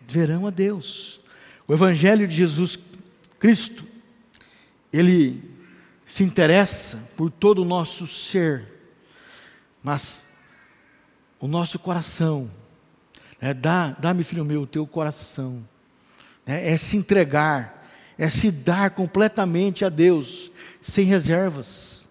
Verão 0.07 0.45
a 0.45 0.49
Deus. 0.49 1.21
O 1.67 1.73
Evangelho 1.73 2.25
de 2.25 2.33
Jesus 2.33 2.79
Cristo, 3.37 3.83
ele 4.91 5.43
se 6.05 6.23
interessa 6.23 6.97
por 7.17 7.29
todo 7.29 7.61
o 7.61 7.65
nosso 7.65 8.07
ser, 8.07 8.65
mas 9.83 10.25
o 11.37 11.47
nosso 11.47 11.77
coração, 11.77 12.49
né, 13.41 13.53
dá, 13.53 13.91
dá-me, 13.99 14.23
filho 14.23 14.45
meu, 14.45 14.61
o 14.61 14.67
teu 14.67 14.87
coração, 14.87 15.67
né, 16.45 16.71
é 16.71 16.77
se 16.77 16.95
entregar, 16.95 17.85
é 18.17 18.29
se 18.29 18.49
dar 18.49 18.91
completamente 18.91 19.83
a 19.83 19.89
Deus, 19.89 20.49
sem 20.81 21.03
reservas, 21.03 22.07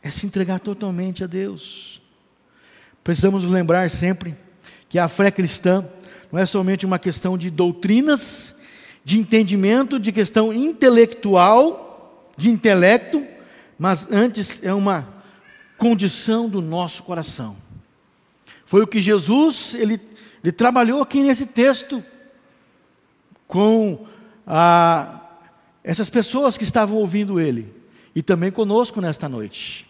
é 0.00 0.08
se 0.08 0.24
entregar 0.24 0.60
totalmente 0.60 1.24
a 1.24 1.26
Deus. 1.26 2.00
Precisamos 3.02 3.42
lembrar 3.42 3.90
sempre 3.90 4.36
que 4.88 5.00
a 5.00 5.08
fé 5.08 5.32
cristã 5.32 5.84
não 6.30 6.38
é 6.38 6.46
somente 6.46 6.86
uma 6.86 7.00
questão 7.00 7.36
de 7.36 7.50
doutrinas 7.50 8.54
de 9.08 9.18
entendimento, 9.18 9.98
de 9.98 10.12
questão 10.12 10.52
intelectual, 10.52 12.30
de 12.36 12.50
intelecto, 12.50 13.26
mas 13.78 14.06
antes 14.12 14.62
é 14.62 14.74
uma 14.74 15.08
condição 15.78 16.46
do 16.46 16.60
nosso 16.60 17.02
coração. 17.04 17.56
Foi 18.66 18.82
o 18.82 18.86
que 18.86 19.00
Jesus 19.00 19.74
ele, 19.74 19.98
ele 20.44 20.52
trabalhou 20.52 21.00
aqui 21.00 21.22
nesse 21.22 21.46
texto 21.46 22.04
com 23.46 24.06
ah, 24.46 25.22
essas 25.82 26.10
pessoas 26.10 26.58
que 26.58 26.64
estavam 26.64 26.98
ouvindo 26.98 27.40
ele 27.40 27.74
e 28.14 28.20
também 28.20 28.50
conosco 28.50 29.00
nesta 29.00 29.26
noite. 29.26 29.88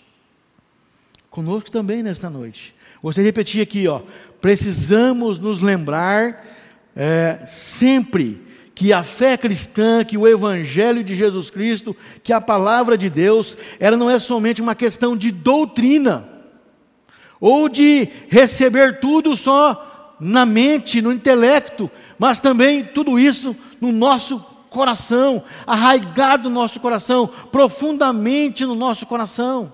Conosco 1.28 1.72
também 1.72 2.04
nesta 2.04 2.30
noite. 2.30 2.72
Você 3.02 3.20
repetir 3.20 3.62
aqui, 3.62 3.88
ó, 3.88 4.00
precisamos 4.40 5.40
nos 5.40 5.60
lembrar 5.60 6.46
é, 6.94 7.42
sempre 7.44 8.46
que 8.78 8.92
a 8.92 9.02
fé 9.02 9.36
cristã, 9.36 10.04
que 10.04 10.16
o 10.16 10.24
Evangelho 10.24 11.02
de 11.02 11.12
Jesus 11.12 11.50
Cristo, 11.50 11.96
que 12.22 12.32
a 12.32 12.40
palavra 12.40 12.96
de 12.96 13.10
Deus, 13.10 13.56
ela 13.80 13.96
não 13.96 14.08
é 14.08 14.20
somente 14.20 14.62
uma 14.62 14.76
questão 14.76 15.16
de 15.16 15.32
doutrina, 15.32 16.28
ou 17.40 17.68
de 17.68 18.08
receber 18.28 19.00
tudo 19.00 19.36
só 19.36 20.16
na 20.20 20.46
mente, 20.46 21.02
no 21.02 21.10
intelecto, 21.10 21.90
mas 22.20 22.38
também 22.38 22.84
tudo 22.84 23.18
isso 23.18 23.56
no 23.80 23.90
nosso 23.90 24.38
coração, 24.70 25.42
arraigado 25.66 26.48
no 26.48 26.54
nosso 26.54 26.78
coração, 26.78 27.26
profundamente 27.26 28.64
no 28.64 28.76
nosso 28.76 29.06
coração. 29.06 29.72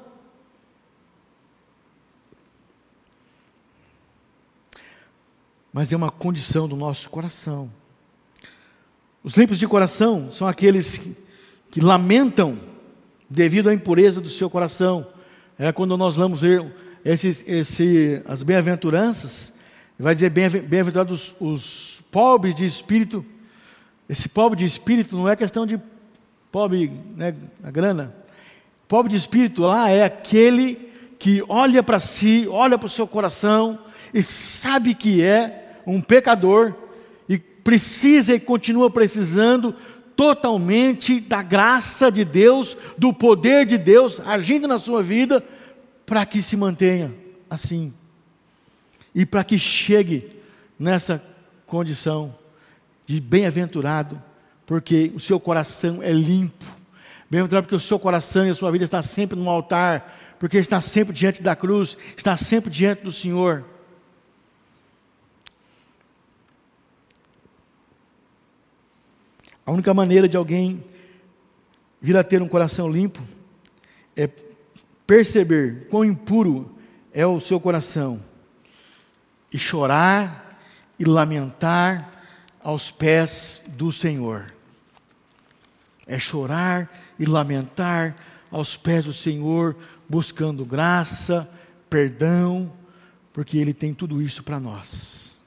Mas 5.71 5.93
é 5.93 5.97
uma 5.97 6.11
condição 6.11 6.67
do 6.67 6.75
nosso 6.75 7.11
coração. 7.11 7.84
Os 9.25 9.33
limpos 9.39 9.59
de 9.59 9.67
coração 9.67 10.31
são 10.31 10.47
aqueles 10.47 10.99
que, 10.99 11.17
que 11.71 11.81
lamentam 11.81 12.61
devido 13.29 13.71
à 13.71 13.75
impureza 13.75 14.21
do 14.21 14.29
seu 14.29 14.51
coração. 14.51 15.07
É 15.59 15.73
quando 15.73 15.97
nós 15.97 16.17
vamos 16.17 16.43
ver 16.43 16.63
esses, 17.03 17.43
esse, 17.47 18.21
as 18.27 18.43
bem-aventuranças, 18.43 19.55
vai 19.99 20.13
dizer 20.13 20.29
bem-aventurados 20.29 21.35
os, 21.41 21.53
os 21.53 22.03
pobres 22.11 22.55
de 22.55 22.67
espírito. 22.67 23.25
Esse 24.07 24.29
pobre 24.29 24.59
de 24.59 24.67
espírito 24.67 25.17
não 25.17 25.27
é 25.27 25.35
questão 25.35 25.65
de 25.65 25.81
pobre, 26.53 26.93
né, 27.17 27.35
a 27.63 27.71
grana. 27.71 28.15
Pobre 28.87 29.11
de 29.11 29.17
espírito 29.17 29.63
lá 29.63 29.89
é 29.89 30.05
aquele 30.05 30.93
que 31.19 31.43
olha 31.49 31.83
para 31.83 31.99
si, 31.99 32.47
olha 32.51 32.77
para 32.77 32.87
o 32.87 32.91
seu 32.91 33.07
coração 33.07 33.79
e 34.13 34.23
sabe 34.23 34.95
que 34.95 35.23
é 35.23 35.81
um 35.87 36.03
pecador 36.03 36.84
precisa 37.65 38.35
e 38.35 38.41
continua 38.41 38.91
precisando 38.91 39.75
totalmente 40.15 41.19
da 41.19 41.43
graça 41.43 42.13
de 42.13 42.25
Deus, 42.25 42.77
do 42.97 43.13
poder 43.13 43.67
de 43.67 43.77
Deus 43.77 44.21
agindo 44.21 44.69
na 44.69 44.79
sua 44.79 45.03
vida, 45.03 45.43
para 46.07 46.25
que 46.27 46.43
se 46.43 46.57
mantenha 46.57 47.13
assim 47.49 47.93
e 49.15 49.25
para 49.25 49.43
que 49.43 49.59
chegue 49.59 50.31
nessa 50.79 51.23
condição 51.67 52.35
de 53.07 53.21
bem-aventurado, 53.21 54.21
porque 54.67 55.13
o 55.15 55.21
seu 55.21 55.39
coração 55.39 56.03
é 56.03 56.13
limpo. 56.13 56.65
Bem-aventurado 57.31 57.67
porque 57.67 57.77
o 57.77 57.81
seu 57.81 57.99
coração 57.99 58.47
e 58.47 58.51
a 58.51 58.55
sua 58.55 58.71
vida 58.71 58.85
está 58.85 59.03
sempre 59.03 59.39
no 59.39 59.49
altar, 59.49 60.37
porque 60.39 60.59
está 60.59 60.81
sempre 60.81 61.13
diante 61.15 61.43
da 61.43 61.57
cruz, 61.57 61.97
está 62.17 62.37
sempre 62.37 62.71
diante 62.71 63.03
do 63.03 63.13
Senhor. 63.13 63.65
A 69.67 69.73
única 69.73 69.95
maneira 69.95 70.29
de 70.29 70.37
alguém 70.37 70.85
vir 72.01 72.17
a 72.17 72.23
ter 72.25 72.43
um 72.43 72.49
coração 72.49 72.89
limpo 72.89 73.23
é 74.15 74.29
perceber 75.07 75.87
quão 75.89 76.05
impuro 76.05 76.71
é 77.13 77.27
o 77.27 77.41
seu 77.41 77.59
coração 77.59 78.23
e 79.53 79.59
chorar 79.59 80.61
e 80.99 81.05
lamentar 81.05 82.13
aos 82.63 82.91
pés 82.91 83.63
do 83.69 83.91
Senhor. 83.91 84.53
É 86.07 86.19
chorar 86.19 86.91
e 87.19 87.25
lamentar 87.25 88.17
aos 88.51 88.77
pés 88.77 89.05
do 89.05 89.13
Senhor, 89.13 89.77
buscando 90.09 90.65
graça, 90.65 91.49
perdão, 91.89 92.73
porque 93.33 93.59
Ele 93.59 93.73
tem 93.73 93.95
tudo 93.95 94.21
isso 94.21 94.43
para 94.43 94.61
nós. 94.61 95.41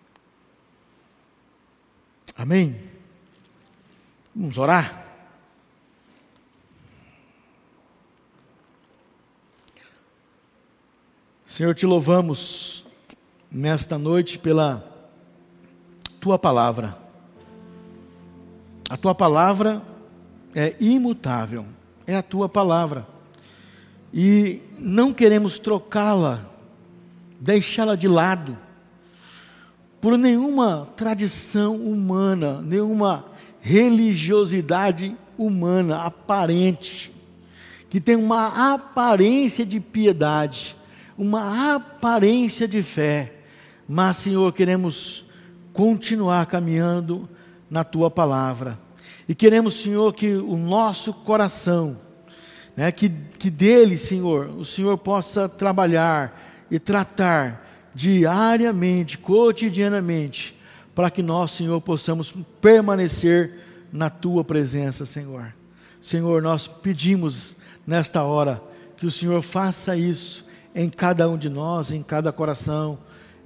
Amém? 2.35 2.96
Vamos 4.39 4.59
orar? 4.59 5.03
Senhor, 11.43 11.73
te 11.73 11.87
louvamos 11.87 12.85
nesta 13.51 13.97
noite 13.97 14.37
pela 14.37 14.85
tua 16.19 16.37
palavra. 16.37 16.95
A 18.87 18.95
tua 18.95 19.15
palavra 19.15 19.81
é 20.53 20.75
imutável, 20.79 21.65
é 22.05 22.15
a 22.15 22.21
tua 22.21 22.47
palavra. 22.47 23.07
E 24.13 24.61
não 24.77 25.15
queremos 25.15 25.57
trocá-la, 25.57 26.45
deixá-la 27.39 27.95
de 27.95 28.07
lado, 28.07 28.55
por 29.99 30.15
nenhuma 30.15 30.87
tradição 30.95 31.75
humana, 31.75 32.61
nenhuma 32.61 33.35
religiosidade 33.59 35.15
humana 35.37 36.03
aparente, 36.03 37.11
que 37.89 37.99
tem 38.01 38.15
uma 38.15 38.73
aparência 38.73 39.65
de 39.65 39.79
piedade 39.79 40.77
uma 41.17 41.75
aparência 41.75 42.67
de 42.67 42.83
fé, 42.83 43.33
mas, 43.89 44.17
Senhor, 44.17 44.53
queremos 44.53 45.25
continuar 45.73 46.45
caminhando 46.45 47.27
na 47.69 47.83
tua 47.83 48.11
palavra. 48.11 48.77
E 49.27 49.33
queremos, 49.33 49.81
Senhor, 49.81 50.13
que 50.13 50.35
o 50.35 50.55
nosso 50.55 51.11
coração, 51.11 51.97
né, 52.75 52.91
que, 52.91 53.09
que 53.39 53.49
dele, 53.49 53.97
Senhor, 53.97 54.49
o 54.49 54.63
Senhor 54.63 54.97
possa 54.97 55.49
trabalhar 55.49 56.67
e 56.69 56.77
tratar 56.77 57.65
diariamente, 57.95 59.17
cotidianamente, 59.17 60.55
para 60.97 61.11
que 61.11 61.21
nós, 61.21 61.51
Senhor, 61.51 61.79
possamos 61.79 62.33
permanecer 62.59 63.59
na 63.93 64.09
tua 64.09 64.43
presença, 64.43 65.05
Senhor. 65.05 65.53
Senhor, 66.01 66.41
nós 66.41 66.67
pedimos 66.67 67.55
nesta 67.85 68.23
hora 68.23 68.59
que 68.97 69.05
o 69.05 69.11
Senhor 69.11 69.43
faça 69.43 69.95
isso 69.95 70.43
em 70.73 70.89
cada 70.89 71.29
um 71.29 71.37
de 71.37 71.49
nós, 71.49 71.91
em 71.91 72.01
cada 72.01 72.31
coração. 72.31 72.97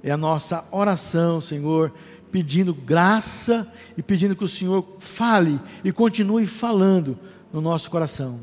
É 0.02 0.10
a 0.10 0.16
nossa 0.16 0.64
oração, 0.70 1.42
Senhor, 1.42 1.92
pedindo 2.30 2.72
graça 2.72 3.70
e 3.98 4.02
pedindo 4.02 4.34
que 4.34 4.44
o 4.44 4.48
Senhor 4.48 4.96
fale 4.98 5.60
e 5.84 5.92
continue 5.92 6.46
falando 6.46 7.18
no 7.52 7.60
nosso 7.60 7.90
coração. 7.90 8.40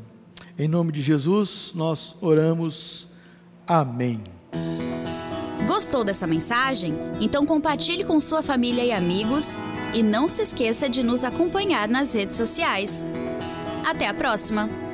Em 0.56 0.68
nome 0.68 0.92
de 0.92 1.02
Jesus, 1.02 1.72
nós 1.74 2.14
oramos. 2.20 3.08
Amém. 3.66 4.22
Gostou 5.70 6.02
dessa 6.02 6.26
mensagem? 6.26 6.96
Então 7.20 7.46
compartilhe 7.46 8.02
com 8.02 8.18
sua 8.18 8.42
família 8.42 8.84
e 8.84 8.90
amigos 8.90 9.56
e 9.94 10.02
não 10.02 10.26
se 10.26 10.42
esqueça 10.42 10.88
de 10.88 11.00
nos 11.00 11.22
acompanhar 11.22 11.88
nas 11.88 12.12
redes 12.12 12.36
sociais. 12.36 13.06
Até 13.88 14.08
a 14.08 14.12
próxima! 14.12 14.89